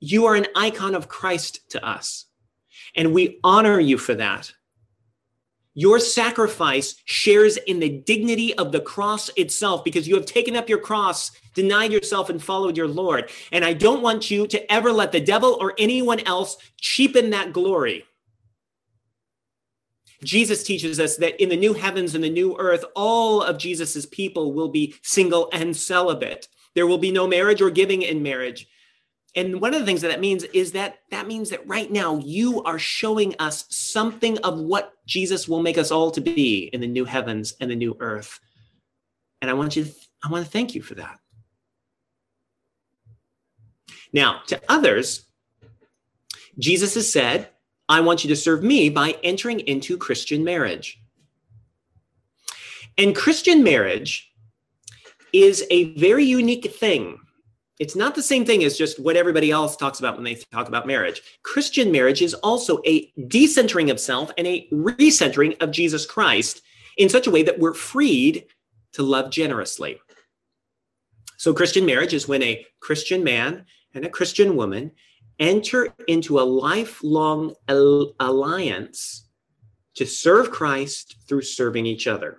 You 0.00 0.26
are 0.26 0.34
an 0.34 0.46
icon 0.54 0.94
of 0.94 1.08
Christ 1.08 1.70
to 1.70 1.84
us, 1.84 2.26
and 2.94 3.14
we 3.14 3.40
honor 3.42 3.80
you 3.80 3.98
for 3.98 4.14
that. 4.14 4.52
Your 5.76 5.98
sacrifice 5.98 6.94
shares 7.04 7.56
in 7.56 7.80
the 7.80 7.88
dignity 7.88 8.54
of 8.54 8.70
the 8.70 8.80
cross 8.80 9.28
itself 9.36 9.82
because 9.82 10.06
you 10.06 10.14
have 10.14 10.24
taken 10.24 10.54
up 10.54 10.68
your 10.68 10.78
cross, 10.78 11.32
denied 11.54 11.92
yourself, 11.92 12.30
and 12.30 12.40
followed 12.40 12.76
your 12.76 12.86
Lord. 12.86 13.28
And 13.50 13.64
I 13.64 13.72
don't 13.72 14.02
want 14.02 14.30
you 14.30 14.46
to 14.46 14.72
ever 14.72 14.92
let 14.92 15.10
the 15.10 15.20
devil 15.20 15.58
or 15.60 15.74
anyone 15.76 16.20
else 16.20 16.56
cheapen 16.80 17.30
that 17.30 17.52
glory. 17.52 18.04
Jesus 20.24 20.62
teaches 20.62 20.98
us 20.98 21.16
that 21.18 21.40
in 21.40 21.48
the 21.48 21.56
new 21.56 21.74
heavens 21.74 22.14
and 22.14 22.24
the 22.24 22.30
new 22.30 22.56
earth, 22.58 22.84
all 22.96 23.42
of 23.42 23.58
Jesus's 23.58 24.06
people 24.06 24.52
will 24.52 24.68
be 24.68 24.94
single 25.02 25.48
and 25.52 25.76
celibate. 25.76 26.48
There 26.74 26.86
will 26.86 26.98
be 26.98 27.12
no 27.12 27.26
marriage 27.26 27.62
or 27.62 27.70
giving 27.70 28.02
in 28.02 28.22
marriage. 28.22 28.66
And 29.36 29.60
one 29.60 29.74
of 29.74 29.80
the 29.80 29.86
things 29.86 30.00
that 30.02 30.08
that 30.08 30.20
means 30.20 30.44
is 30.44 30.72
that 30.72 31.00
that 31.10 31.26
means 31.26 31.50
that 31.50 31.66
right 31.66 31.90
now 31.90 32.18
you 32.18 32.62
are 32.62 32.78
showing 32.78 33.34
us 33.38 33.64
something 33.68 34.38
of 34.38 34.58
what 34.58 34.92
Jesus 35.06 35.48
will 35.48 35.62
make 35.62 35.76
us 35.76 35.90
all 35.90 36.10
to 36.12 36.20
be 36.20 36.70
in 36.72 36.80
the 36.80 36.86
new 36.86 37.04
heavens 37.04 37.54
and 37.60 37.70
the 37.70 37.76
new 37.76 37.96
earth. 38.00 38.38
And 39.42 39.50
I 39.50 39.54
want 39.54 39.76
you 39.76 39.84
to, 39.84 39.92
I 40.24 40.30
want 40.30 40.44
to 40.44 40.50
thank 40.50 40.74
you 40.74 40.82
for 40.82 40.94
that. 40.94 41.18
Now, 44.12 44.42
to 44.46 44.60
others, 44.68 45.26
Jesus 46.58 46.94
has 46.94 47.10
said, 47.12 47.48
I 47.88 48.00
want 48.00 48.24
you 48.24 48.28
to 48.28 48.36
serve 48.36 48.62
me 48.62 48.88
by 48.88 49.16
entering 49.22 49.60
into 49.60 49.98
Christian 49.98 50.44
marriage. 50.44 51.00
And 52.96 53.14
Christian 53.14 53.62
marriage 53.62 54.32
is 55.32 55.64
a 55.70 55.94
very 55.94 56.24
unique 56.24 56.72
thing 56.72 57.18
it's 57.80 57.96
not 57.96 58.14
the 58.14 58.22
same 58.22 58.44
thing 58.44 58.62
as 58.62 58.78
just 58.78 59.00
what 59.00 59.16
everybody 59.16 59.50
else 59.50 59.76
talks 59.76 59.98
about 59.98 60.14
when 60.14 60.24
they 60.24 60.36
talk 60.52 60.68
about 60.68 60.86
marriage. 60.86 61.20
Christian 61.42 61.90
marriage 61.90 62.22
is 62.22 62.34
also 62.34 62.80
a 62.86 63.10
decentering 63.18 63.90
of 63.90 63.98
self 63.98 64.30
and 64.38 64.46
a 64.46 64.68
recentering 64.72 65.60
of 65.60 65.72
Jesus 65.72 66.06
Christ 66.06 66.62
in 66.96 67.08
such 67.08 67.26
a 67.26 67.30
way 67.30 67.42
that 67.42 67.58
we're 67.58 67.74
freed 67.74 68.46
to 68.92 69.02
love 69.02 69.30
generously. 69.30 69.98
So, 71.36 71.52
Christian 71.52 71.84
marriage 71.84 72.14
is 72.14 72.28
when 72.28 72.44
a 72.44 72.64
Christian 72.78 73.24
man 73.24 73.66
and 73.92 74.04
a 74.04 74.10
Christian 74.10 74.54
woman 74.54 74.92
enter 75.38 75.94
into 76.08 76.38
a 76.38 76.42
lifelong 76.42 77.54
alliance 77.68 79.28
to 79.94 80.06
serve 80.06 80.50
Christ 80.50 81.16
through 81.28 81.42
serving 81.42 81.86
each 81.86 82.06
other. 82.06 82.38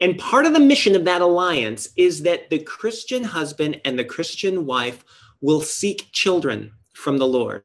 And 0.00 0.18
part 0.18 0.46
of 0.46 0.54
the 0.54 0.60
mission 0.60 0.96
of 0.96 1.04
that 1.04 1.20
alliance 1.20 1.88
is 1.96 2.22
that 2.22 2.48
the 2.48 2.60
Christian 2.60 3.22
husband 3.22 3.80
and 3.84 3.98
the 3.98 4.04
Christian 4.04 4.64
wife 4.64 5.04
will 5.42 5.60
seek 5.60 6.08
children 6.12 6.72
from 6.94 7.18
the 7.18 7.26
Lord. 7.26 7.62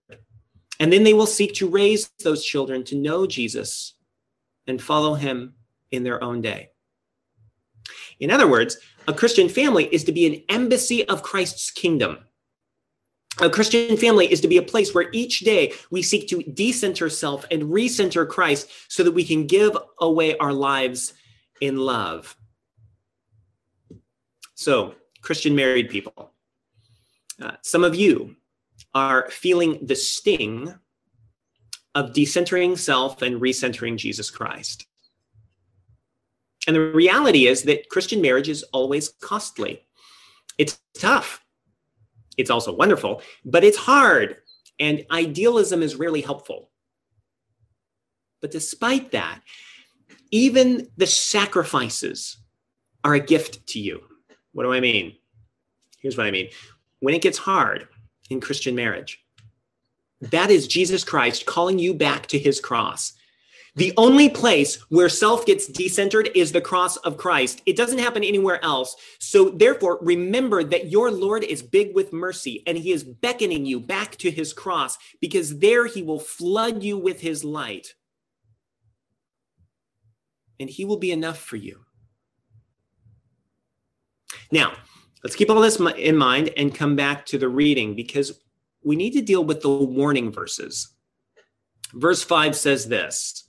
And 0.79 0.91
then 0.91 1.03
they 1.03 1.13
will 1.13 1.27
seek 1.27 1.53
to 1.55 1.69
raise 1.69 2.11
those 2.23 2.43
children 2.43 2.83
to 2.85 2.95
know 2.95 3.25
Jesus 3.25 3.93
and 4.67 4.81
follow 4.81 5.13
him 5.13 5.53
in 5.91 6.03
their 6.03 6.21
own 6.21 6.41
day. 6.41 6.69
In 8.19 8.31
other 8.31 8.47
words, 8.47 8.77
a 9.07 9.13
Christian 9.13 9.47
family 9.47 9.85
is 9.93 10.03
to 10.05 10.11
be 10.11 10.25
an 10.25 10.43
embassy 10.49 11.07
of 11.07 11.23
Christ's 11.23 11.71
kingdom. 11.71 12.17
A 13.41 13.49
Christian 13.49 13.97
family 13.97 14.31
is 14.31 14.39
to 14.41 14.47
be 14.47 14.57
a 14.57 14.61
place 14.61 14.93
where 14.93 15.09
each 15.11 15.39
day 15.41 15.73
we 15.91 16.01
seek 16.01 16.29
to 16.29 16.41
decenter 16.43 17.09
self 17.09 17.45
and 17.51 17.63
recenter 17.63 18.27
Christ 18.27 18.69
so 18.87 19.03
that 19.03 19.11
we 19.11 19.25
can 19.25 19.45
give 19.45 19.77
away 19.99 20.37
our 20.37 20.53
lives 20.53 21.13
in 21.59 21.77
love. 21.77 22.37
So, 24.53 24.95
Christian 25.21 25.53
married 25.53 25.89
people, 25.89 26.31
uh, 27.41 27.57
some 27.61 27.83
of 27.83 27.95
you 27.95 28.37
are 28.93 29.29
feeling 29.29 29.85
the 29.85 29.95
sting 29.95 30.73
of 31.93 32.11
decentering 32.11 32.77
self 32.77 33.21
and 33.21 33.41
recentering 33.41 33.97
Jesus 33.97 34.29
Christ. 34.29 34.85
And 36.67 36.75
the 36.75 36.91
reality 36.91 37.47
is 37.47 37.63
that 37.63 37.89
Christian 37.89 38.21
marriage 38.21 38.49
is 38.49 38.63
always 38.71 39.09
costly. 39.09 39.83
It's 40.57 40.79
tough. 40.97 41.44
It's 42.37 42.49
also 42.49 42.73
wonderful, 42.73 43.21
but 43.43 43.63
it's 43.63 43.77
hard. 43.77 44.37
And 44.79 45.05
idealism 45.11 45.81
is 45.81 45.95
rarely 45.95 46.21
helpful. 46.21 46.69
But 48.41 48.51
despite 48.51 49.11
that, 49.11 49.41
even 50.31 50.87
the 50.97 51.07
sacrifices 51.07 52.37
are 53.03 53.13
a 53.13 53.19
gift 53.19 53.65
to 53.67 53.79
you. 53.79 54.01
What 54.51 54.63
do 54.63 54.73
I 54.73 54.79
mean? 54.79 55.15
Here's 55.99 56.17
what 56.17 56.27
I 56.27 56.31
mean. 56.31 56.49
When 56.99 57.13
it 57.13 57.21
gets 57.21 57.37
hard 57.37 57.87
in 58.29 58.41
Christian 58.41 58.75
marriage, 58.75 59.23
that 60.21 60.49
is 60.49 60.67
Jesus 60.67 61.03
Christ 61.03 61.45
calling 61.45 61.79
you 61.79 61.93
back 61.93 62.27
to 62.27 62.39
his 62.39 62.59
cross. 62.59 63.13
The 63.75 63.93
only 63.97 64.29
place 64.29 64.75
where 64.89 65.09
self 65.09 65.45
gets 65.45 65.69
decentered 65.69 66.31
is 66.33 66.51
the 66.51 66.61
cross 66.61 66.95
of 66.97 67.17
Christ. 67.17 67.61
It 67.65 67.75
doesn't 67.75 67.99
happen 67.99 68.23
anywhere 68.23 68.63
else. 68.63 68.95
So, 69.19 69.49
therefore, 69.49 69.99
remember 70.01 70.63
that 70.63 70.89
your 70.89 71.11
Lord 71.11 71.43
is 71.43 71.61
big 71.61 71.93
with 71.93 72.13
mercy 72.13 72.63
and 72.65 72.77
he 72.77 72.93
is 72.93 73.03
beckoning 73.03 73.65
you 73.65 73.81
back 73.81 74.15
to 74.17 74.31
his 74.31 74.53
cross 74.53 74.97
because 75.19 75.59
there 75.59 75.88
he 75.88 76.01
will 76.01 76.19
flood 76.19 76.83
you 76.83 76.97
with 76.97 77.19
his 77.19 77.43
light 77.43 77.95
and 80.59 80.69
he 80.69 80.85
will 80.85 80.97
be 80.97 81.11
enough 81.11 81.39
for 81.39 81.57
you. 81.57 81.81
Now, 84.51 84.73
let's 85.21 85.35
keep 85.35 85.49
all 85.49 85.59
this 85.59 85.79
in 85.79 86.15
mind 86.15 86.51
and 86.55 86.73
come 86.73 86.95
back 86.95 87.25
to 87.27 87.38
the 87.38 87.49
reading 87.49 87.95
because 87.95 88.39
we 88.83 88.95
need 88.95 89.11
to 89.11 89.21
deal 89.21 89.43
with 89.43 89.61
the 89.61 89.69
warning 89.69 90.31
verses. 90.31 90.93
Verse 91.93 92.23
5 92.23 92.55
says 92.55 92.88
this 92.88 93.44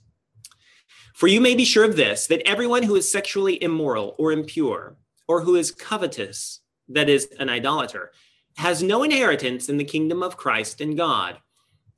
For 1.17 1.25
you 1.25 1.41
may 1.41 1.55
be 1.55 1.65
sure 1.65 1.83
of 1.83 1.95
this, 1.95 2.27
that 2.27 2.47
everyone 2.47 2.83
who 2.83 2.95
is 2.95 3.11
sexually 3.11 3.59
immoral 3.63 4.13
or 4.19 4.31
impure, 4.31 4.97
or 5.27 5.41
who 5.41 5.55
is 5.55 5.71
covetous, 5.71 6.59
that 6.89 7.09
is, 7.09 7.29
an 7.39 7.49
idolater, 7.49 8.11
has 8.57 8.83
no 8.83 9.01
inheritance 9.01 9.67
in 9.67 9.77
the 9.77 9.83
kingdom 9.83 10.21
of 10.21 10.37
Christ 10.37 10.79
and 10.79 10.95
God. 10.95 11.39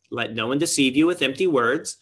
Let 0.10 0.34
no 0.34 0.48
one 0.48 0.58
deceive 0.58 0.96
you 0.96 1.06
with 1.06 1.22
empty 1.22 1.48
words. 1.48 1.98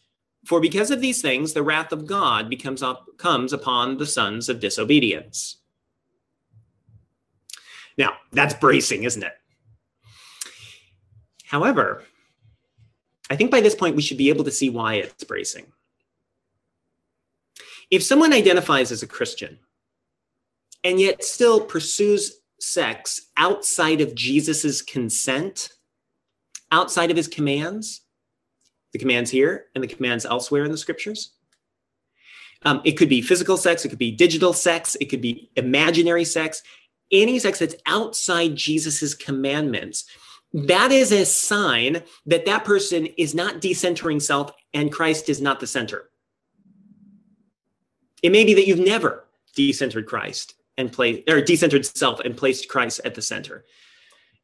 For 0.46 0.62
because 0.62 0.92
of 0.92 1.02
these 1.02 1.20
things, 1.20 1.54
the 1.54 1.64
wrath 1.64 1.92
of 1.92 2.06
God 2.06 2.52
becomes 2.52 2.84
up, 2.84 3.08
comes 3.18 3.52
upon 3.52 3.98
the 3.98 4.06
sons 4.06 4.48
of 4.48 4.60
disobedience. 4.60 5.58
Now, 7.98 8.14
that's 8.32 8.54
bracing, 8.54 9.06
isn't 9.06 9.24
it? 9.24 9.34
However, 11.46 12.04
I 13.28 13.36
think 13.36 13.50
by 13.50 13.62
this 13.62 13.74
point 13.74 13.96
we 13.96 14.04
should 14.04 14.20
be 14.20 14.30
able 14.30 14.44
to 14.44 14.52
see 14.52 14.70
why 14.70 14.96
it's 14.96 15.24
bracing. 15.24 15.74
If 17.89 18.04
someone 18.04 18.34
identifies 18.34 18.91
as 18.91 19.04
a 19.04 19.08
Christian 19.08 19.60
and 20.84 21.00
yet 21.00 21.23
still 21.23 21.62
pursues 21.62 22.39
sex 22.60 23.28
outside 23.38 24.02
of 24.02 24.15
Jesus's 24.15 24.82
consent, 24.82 25.69
outside 26.71 27.12
of 27.12 27.17
his 27.17 27.28
commands, 27.28 28.02
the 28.93 29.00
commands 29.00 29.32
here 29.32 29.65
and 29.73 29.84
the 29.84 29.88
commands 29.88 30.26
elsewhere 30.26 30.65
in 30.65 30.71
the 30.71 30.78
scriptures. 30.78 31.34
Um, 32.63 32.82
it 32.84 32.93
could 32.93 33.10
be 33.10 33.21
physical 33.21 33.56
sex, 33.56 33.86
it 33.86 33.89
could 33.89 34.00
be 34.00 34.12
digital 34.12 34.52
sex, 34.52 34.97
it 35.00 35.06
could 35.06 35.21
be 35.21 35.52
imaginary 35.56 36.26
sex, 36.26 36.63
any 37.12 37.39
sex 37.39 37.60
that's 37.60 37.76
outside 37.86 38.56
Jesus's 38.56 39.13
commandments. 39.13 40.06
That 40.54 40.91
is 40.91 41.12
a 41.12 41.26
sign 41.26 42.04
that 42.26 42.45
that 42.45 42.65
person 42.65 43.06
is 43.17 43.36
not 43.36 43.62
decentering 43.62 44.21
self 44.21 44.52
and 44.73 44.91
Christ 44.91 45.30
is 45.30 45.41
not 45.41 45.60
the 45.60 45.67
center. 45.67 46.10
It 48.24 48.32
may 48.32 48.44
be 48.44 48.54
that 48.56 48.68
you've 48.68 48.80
never 48.80 49.26
decentered 49.56 50.06
Christ 50.06 50.56
and 50.78 50.92
placed 50.92 51.30
or 51.30 51.42
decentered 51.42 51.86
self 51.98 52.20
and 52.20 52.38
placed 52.38 52.70
Christ 52.70 53.02
at 53.06 53.16
the 53.16 53.22
center. 53.22 53.66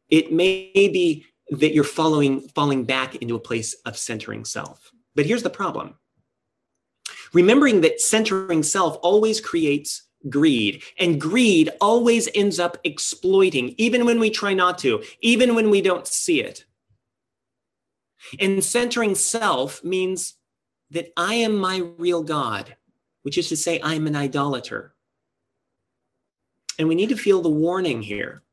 It 0.09 0.31
may 0.31 0.71
be 0.73 1.25
that 1.49 1.73
you're 1.73 1.83
following 1.83 2.41
falling 2.49 2.85
back 2.85 3.15
into 3.15 3.35
a 3.35 3.39
place 3.39 3.73
of 3.85 3.97
centering 3.97 4.45
self. 4.45 4.91
But 5.15 5.25
here's 5.25 5.43
the 5.43 5.49
problem. 5.49 5.95
Remembering 7.33 7.81
that 7.81 7.99
centering 7.99 8.63
self 8.63 8.97
always 9.01 9.41
creates 9.41 10.03
greed, 10.29 10.83
and 10.97 11.19
greed 11.19 11.69
always 11.81 12.29
ends 12.33 12.59
up 12.59 12.77
exploiting, 12.83 13.75
even 13.77 14.05
when 14.05 14.19
we 14.19 14.29
try 14.29 14.53
not 14.53 14.77
to, 14.79 15.03
even 15.21 15.55
when 15.55 15.69
we 15.69 15.81
don't 15.81 16.07
see 16.07 16.41
it. 16.41 16.65
And 18.39 18.63
centering 18.63 19.15
self 19.15 19.83
means 19.83 20.35
that 20.91 21.11
I 21.17 21.35
am 21.35 21.57
my 21.57 21.77
real 21.97 22.23
God, 22.23 22.75
which 23.23 23.37
is 23.37 23.49
to 23.49 23.57
say, 23.57 23.81
I'm 23.83 24.07
an 24.07 24.15
idolater. 24.15 24.93
And 26.77 26.87
we 26.87 26.95
need 26.95 27.09
to 27.09 27.17
feel 27.17 27.41
the 27.41 27.49
warning 27.49 28.01
here. 28.01 28.43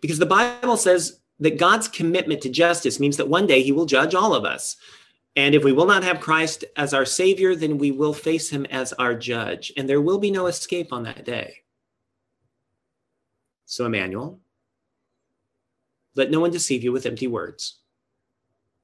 Because 0.00 0.18
the 0.18 0.26
Bible 0.26 0.76
says 0.76 1.20
that 1.40 1.58
God's 1.58 1.88
commitment 1.88 2.40
to 2.42 2.48
justice 2.48 2.98
means 2.98 3.16
that 3.16 3.28
one 3.28 3.46
day 3.46 3.62
he 3.62 3.72
will 3.72 3.86
judge 3.86 4.14
all 4.14 4.34
of 4.34 4.44
us. 4.44 4.76
And 5.34 5.54
if 5.54 5.64
we 5.64 5.72
will 5.72 5.86
not 5.86 6.04
have 6.04 6.20
Christ 6.20 6.64
as 6.76 6.92
our 6.92 7.06
Savior, 7.06 7.54
then 7.54 7.78
we 7.78 7.90
will 7.90 8.12
face 8.12 8.50
him 8.50 8.66
as 8.66 8.92
our 8.94 9.14
judge. 9.14 9.72
And 9.76 9.88
there 9.88 10.00
will 10.00 10.18
be 10.18 10.30
no 10.30 10.46
escape 10.46 10.92
on 10.92 11.04
that 11.04 11.24
day. 11.24 11.56
So, 13.64 13.86
Emmanuel, 13.86 14.40
let 16.14 16.30
no 16.30 16.40
one 16.40 16.50
deceive 16.50 16.84
you 16.84 16.92
with 16.92 17.06
empty 17.06 17.26
words. 17.26 17.78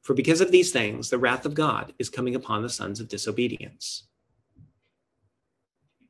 For 0.00 0.14
because 0.14 0.40
of 0.40 0.50
these 0.50 0.72
things, 0.72 1.10
the 1.10 1.18
wrath 1.18 1.44
of 1.44 1.52
God 1.52 1.92
is 1.98 2.08
coming 2.08 2.34
upon 2.34 2.62
the 2.62 2.70
sons 2.70 2.98
of 2.98 3.08
disobedience. 3.08 4.04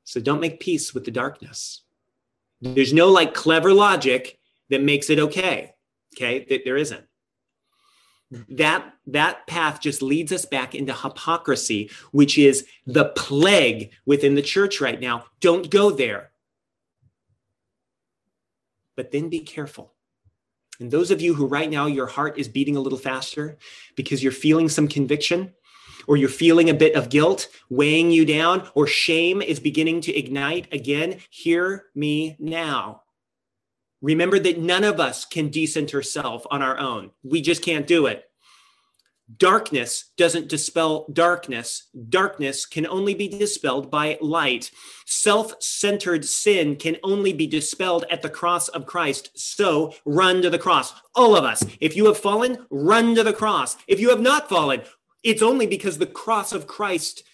So 0.09 0.23
don't 0.23 0.41
make 0.41 0.59
peace 0.59 0.95
with 0.95 1.05
the 1.05 1.11
darkness. 1.11 1.83
There's 2.63 2.95
no 2.95 3.11
like 3.11 3.35
clever 3.35 3.75
logic 3.75 4.39
that 4.71 4.83
makes 4.83 5.11
it 5.11 5.19
okay. 5.19 5.75
Okay, 6.17 6.63
there 6.65 6.79
isn't. 6.79 7.05
That 8.49 8.91
that 9.09 9.47
path 9.47 9.83
just 9.83 10.01
leads 10.01 10.33
us 10.33 10.47
back 10.47 10.75
into 10.75 10.95
hypocrisy, 10.95 11.91
which 12.13 12.39
is 12.39 12.67
the 12.87 13.11
plague 13.17 13.91
within 14.07 14.35
the 14.35 14.41
church 14.41 14.81
right 14.81 14.99
now. 14.99 15.27
Don't 15.41 15.69
go 15.69 15.91
there. 15.91 16.31
But 18.97 19.13
then 19.13 19.29
be 19.29 19.41
careful. 19.41 19.93
And 20.81 20.91
those 20.91 21.11
of 21.11 21.21
you 21.21 21.35
who 21.35 21.47
right 21.47 21.69
now 21.69 21.85
your 21.85 22.07
heart 22.07 22.39
is 22.39 22.49
beating 22.49 22.77
a 22.77 22.81
little 22.81 22.99
faster 22.99 23.59
because 23.95 24.23
you're 24.23 24.33
feeling 24.33 24.71
some 24.71 24.89
conviction, 24.89 25.53
or 26.09 26.17
you're 26.17 26.29
feeling 26.29 26.71
a 26.71 26.75
bit 26.75 26.97
of 26.97 27.11
guilt 27.11 27.49
weighing 27.71 28.11
you 28.11 28.25
down, 28.25 28.69
or 28.75 28.87
shame 28.87 29.41
is 29.41 29.61
beginning 29.61 30.01
to 30.01 30.17
ignite 30.17 30.73
again, 30.73 31.19
hear 31.31 31.85
me 31.95 32.35
now. 32.41 33.03
Remember 34.01 34.39
that 34.39 34.59
none 34.59 34.85
of 34.85 34.99
us 34.99 35.25
can 35.25 35.51
decenter 35.51 36.03
self 36.03 36.47
on 36.51 36.63
our 36.63 36.79
own. 36.79 37.11
We 37.23 37.43
just 37.43 37.63
can't 37.63 37.87
do 37.87 38.07
it. 38.07 38.25
Darkness 39.37 40.07
doesn't 40.17 40.49
dispel 40.49 41.07
darkness. 41.13 41.89
Darkness 42.09 42.65
can 42.65 42.87
only 42.87 43.13
be 43.13 43.29
dispelled 43.29 43.91
by 43.91 44.17
light. 44.23 44.71
Self 45.05 45.53
centered 45.61 46.25
sin 46.25 46.77
can 46.77 46.97
only 47.03 47.35
be 47.35 47.47
dispelled 47.47 48.07
at 48.11 48.23
the 48.23 48.31
cross 48.31 48.69
of 48.69 48.87
Christ. 48.87 49.31
So 49.35 49.93
run 50.07 50.41
to 50.41 50.49
the 50.49 50.59
cross. 50.59 50.95
All 51.15 51.37
of 51.37 51.45
us. 51.45 51.63
If 51.79 51.95
you 51.95 52.07
have 52.07 52.17
fallen, 52.17 52.67
run 52.71 53.15
to 53.17 53.23
the 53.23 53.35
cross. 53.35 53.77
If 53.87 54.01
you 54.01 54.09
have 54.09 54.21
not 54.21 54.49
fallen, 54.49 54.81
it's 55.23 55.43
only 55.43 55.67
because 55.67 55.99
the 55.99 56.07
cross 56.07 56.53
of 56.53 56.67
Christ 56.67 57.25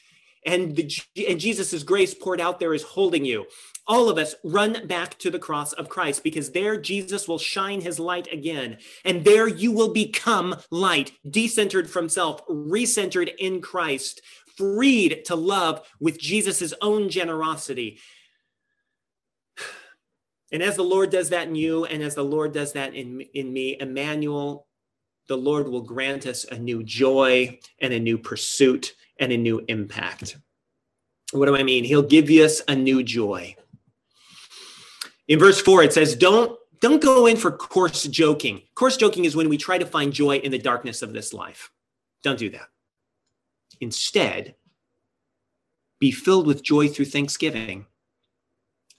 and, 0.46 0.78
and 1.16 1.40
Jesus' 1.40 1.82
grace 1.82 2.14
poured 2.14 2.40
out 2.40 2.60
there 2.60 2.74
is 2.74 2.82
holding 2.82 3.24
you. 3.24 3.46
All 3.86 4.08
of 4.08 4.18
us 4.18 4.34
run 4.44 4.86
back 4.86 5.18
to 5.18 5.30
the 5.30 5.38
cross 5.38 5.72
of 5.72 5.88
Christ 5.88 6.22
because 6.22 6.52
there 6.52 6.80
Jesus 6.80 7.28
will 7.28 7.38
shine 7.38 7.80
his 7.80 7.98
light 7.98 8.30
again. 8.32 8.78
And 9.04 9.24
there 9.24 9.48
you 9.48 9.72
will 9.72 9.92
become 9.92 10.56
light, 10.70 11.12
decentered 11.26 11.88
from 11.88 12.08
self, 12.08 12.46
recentered 12.46 13.34
in 13.38 13.60
Christ, 13.60 14.22
freed 14.56 15.24
to 15.26 15.34
love 15.34 15.86
with 16.00 16.20
Jesus' 16.20 16.74
own 16.80 17.08
generosity. 17.08 17.98
And 20.52 20.62
as 20.62 20.76
the 20.76 20.84
Lord 20.84 21.10
does 21.10 21.30
that 21.30 21.48
in 21.48 21.56
you, 21.56 21.84
and 21.84 22.00
as 22.00 22.14
the 22.14 22.22
Lord 22.22 22.52
does 22.52 22.74
that 22.74 22.94
in, 22.94 23.22
in 23.34 23.52
me, 23.52 23.76
Emmanuel, 23.80 24.68
the 25.28 25.36
Lord 25.36 25.68
will 25.68 25.82
grant 25.82 26.26
us 26.26 26.44
a 26.44 26.58
new 26.58 26.82
joy 26.82 27.58
and 27.80 27.92
a 27.92 28.00
new 28.00 28.18
pursuit 28.18 28.94
and 29.18 29.32
a 29.32 29.36
new 29.36 29.64
impact. 29.68 30.36
What 31.32 31.46
do 31.46 31.56
I 31.56 31.62
mean? 31.62 31.84
He'll 31.84 32.02
give 32.02 32.28
us 32.28 32.62
a 32.68 32.74
new 32.74 33.02
joy. 33.02 33.56
In 35.26 35.38
verse 35.38 35.60
4 35.60 35.82
it 35.84 35.92
says 35.92 36.16
don't 36.16 36.58
don't 36.80 37.02
go 37.02 37.26
in 37.26 37.36
for 37.36 37.50
coarse 37.50 38.04
joking. 38.04 38.60
Coarse 38.74 38.98
joking 38.98 39.24
is 39.24 39.34
when 39.34 39.48
we 39.48 39.56
try 39.56 39.78
to 39.78 39.86
find 39.86 40.12
joy 40.12 40.36
in 40.36 40.50
the 40.50 40.58
darkness 40.58 41.00
of 41.00 41.12
this 41.12 41.32
life. 41.32 41.70
Don't 42.22 42.38
do 42.38 42.50
that. 42.50 42.68
Instead, 43.80 44.54
be 45.98 46.10
filled 46.10 46.46
with 46.46 46.62
joy 46.62 46.88
through 46.88 47.06
thanksgiving. 47.06 47.86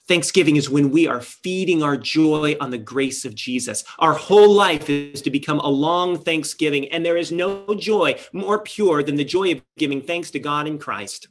Thanksgiving 0.08 0.54
is 0.54 0.70
when 0.70 0.90
we 0.90 1.08
are 1.08 1.20
feeding 1.20 1.82
our 1.82 1.96
joy 1.96 2.56
on 2.60 2.70
the 2.70 2.78
grace 2.78 3.24
of 3.24 3.34
Jesus. 3.34 3.84
Our 3.98 4.14
whole 4.14 4.52
life 4.52 4.88
is 4.88 5.20
to 5.22 5.30
become 5.30 5.58
a 5.58 5.68
long 5.68 6.18
thanksgiving, 6.18 6.88
and 6.88 7.04
there 7.04 7.16
is 7.16 7.32
no 7.32 7.66
joy 7.74 8.18
more 8.32 8.60
pure 8.60 9.02
than 9.02 9.16
the 9.16 9.24
joy 9.24 9.52
of 9.52 9.62
giving 9.76 10.00
thanks 10.00 10.30
to 10.32 10.38
God 10.38 10.68
in 10.68 10.78
Christ. 10.78 11.28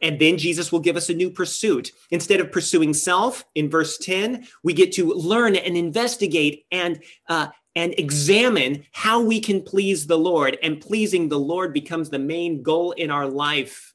And 0.00 0.20
then 0.20 0.38
Jesus 0.38 0.70
will 0.70 0.78
give 0.78 0.96
us 0.96 1.08
a 1.08 1.14
new 1.14 1.28
pursuit. 1.28 1.90
Instead 2.12 2.38
of 2.38 2.52
pursuing 2.52 2.94
self, 2.94 3.44
in 3.56 3.68
verse 3.68 3.98
10, 3.98 4.46
we 4.62 4.72
get 4.72 4.92
to 4.92 5.12
learn 5.12 5.56
and 5.56 5.76
investigate 5.76 6.66
and 6.70 7.02
uh, 7.28 7.48
and 7.74 7.94
examine 7.98 8.84
how 8.92 9.20
we 9.20 9.40
can 9.40 9.62
please 9.62 10.06
the 10.06 10.18
Lord. 10.18 10.56
And 10.62 10.80
pleasing 10.80 11.28
the 11.28 11.38
Lord 11.38 11.72
becomes 11.72 12.10
the 12.10 12.18
main 12.18 12.62
goal 12.62 12.92
in 12.92 13.10
our 13.10 13.26
life. 13.26 13.94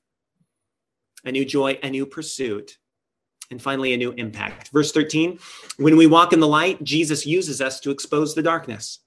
A 1.26 1.32
new 1.32 1.46
joy, 1.46 1.80
a 1.82 1.90
new 1.90 2.06
pursuit 2.06 2.78
and 3.52 3.62
finally 3.62 3.94
a 3.94 3.98
new 3.98 4.12
impact. 4.12 4.70
Verse 4.70 4.92
13 4.92 5.40
When 5.78 5.98
we 5.98 6.08
walk 6.08 6.34
in 6.34 6.40
the 6.40 6.48
light, 6.48 6.84
Jesus 6.84 7.26
uses 7.26 7.62
us 7.62 7.80
to 7.82 7.92
expose 7.92 8.36
the 8.36 8.44
darkness. 8.44 9.00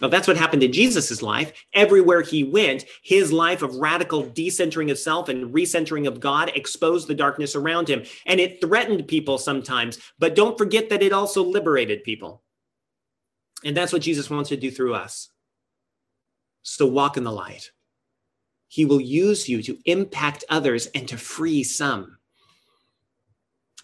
Well, 0.00 0.10
that's 0.10 0.26
what 0.26 0.38
happened 0.38 0.62
in 0.62 0.72
Jesus' 0.72 1.20
life. 1.20 1.52
Everywhere 1.74 2.22
he 2.22 2.42
went, 2.42 2.86
his 3.02 3.32
life 3.32 3.60
of 3.60 3.76
radical 3.76 4.24
decentering 4.24 4.90
of 4.90 4.98
self 4.98 5.28
and 5.28 5.52
recentering 5.52 6.08
of 6.08 6.20
God 6.20 6.50
exposed 6.54 7.06
the 7.06 7.14
darkness 7.14 7.54
around 7.54 7.88
him. 7.88 8.04
And 8.24 8.40
it 8.40 8.62
threatened 8.62 9.08
people 9.08 9.36
sometimes, 9.36 9.98
but 10.18 10.34
don't 10.34 10.56
forget 10.56 10.88
that 10.88 11.02
it 11.02 11.12
also 11.12 11.44
liberated 11.44 12.02
people. 12.02 12.42
And 13.62 13.76
that's 13.76 13.92
what 13.92 14.02
Jesus 14.02 14.30
wants 14.30 14.48
to 14.48 14.56
do 14.56 14.70
through 14.70 14.94
us. 14.94 15.28
So 16.62 16.86
walk 16.86 17.18
in 17.18 17.24
the 17.24 17.32
light. 17.32 17.70
He 18.68 18.86
will 18.86 19.00
use 19.00 19.48
you 19.48 19.62
to 19.64 19.78
impact 19.84 20.44
others 20.48 20.86
and 20.94 21.08
to 21.08 21.18
free 21.18 21.62
some. 21.62 22.18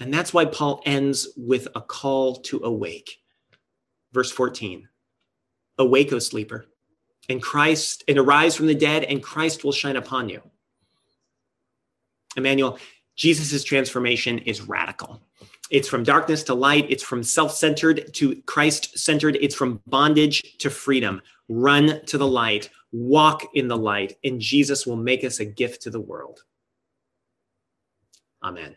And 0.01 0.13
that's 0.13 0.35
why 0.35 0.45
Paul 0.45 0.83
ends 0.85 1.29
with 1.37 1.69
a 1.75 1.81
call 1.81 2.37
to 2.37 2.61
awake. 2.65 3.19
Verse 4.13 4.31
14 4.31 4.89
Awake, 5.79 6.13
O 6.13 6.19
sleeper, 6.19 6.67
and 7.29 7.43
Christ, 7.43 8.05
and 8.09 8.19
arise 8.19 8.57
from 8.57 8.67
the 8.67 8.75
dead, 8.75 9.05
and 9.05 9.23
Christ 9.23 9.65
will 9.65 9.73
shine 9.73 9.97
upon 9.97 10.29
you. 10.29 10.43
Emmanuel, 12.37 12.79
Jesus' 13.15 13.65
transformation 13.65 14.39
is 14.39 14.63
radical. 14.63 15.23
It's 15.71 15.89
from 15.89 16.05
darkness 16.05 16.45
to 16.45 16.55
light. 16.55 16.87
It's 16.89 17.03
from 17.03 17.23
self 17.23 17.53
centered 17.53 18.13
to 18.15 18.37
Christ 18.43 18.99
centered. 18.99 19.37
It's 19.41 19.55
from 19.55 19.81
bondage 19.87 20.59
to 20.59 20.71
freedom. 20.71 21.21
Run 21.49 22.05
to 22.07 22.19
the 22.19 22.27
light, 22.27 22.71
walk 22.93 23.49
in 23.55 23.69
the 23.69 23.77
light, 23.77 24.17
and 24.25 24.41
Jesus 24.41 24.87
will 24.87 24.97
make 24.97 25.25
us 25.25 25.41
a 25.41 25.45
gift 25.45 25.83
to 25.83 25.91
the 25.91 26.01
world. 26.01 26.45
Amen. 28.43 28.77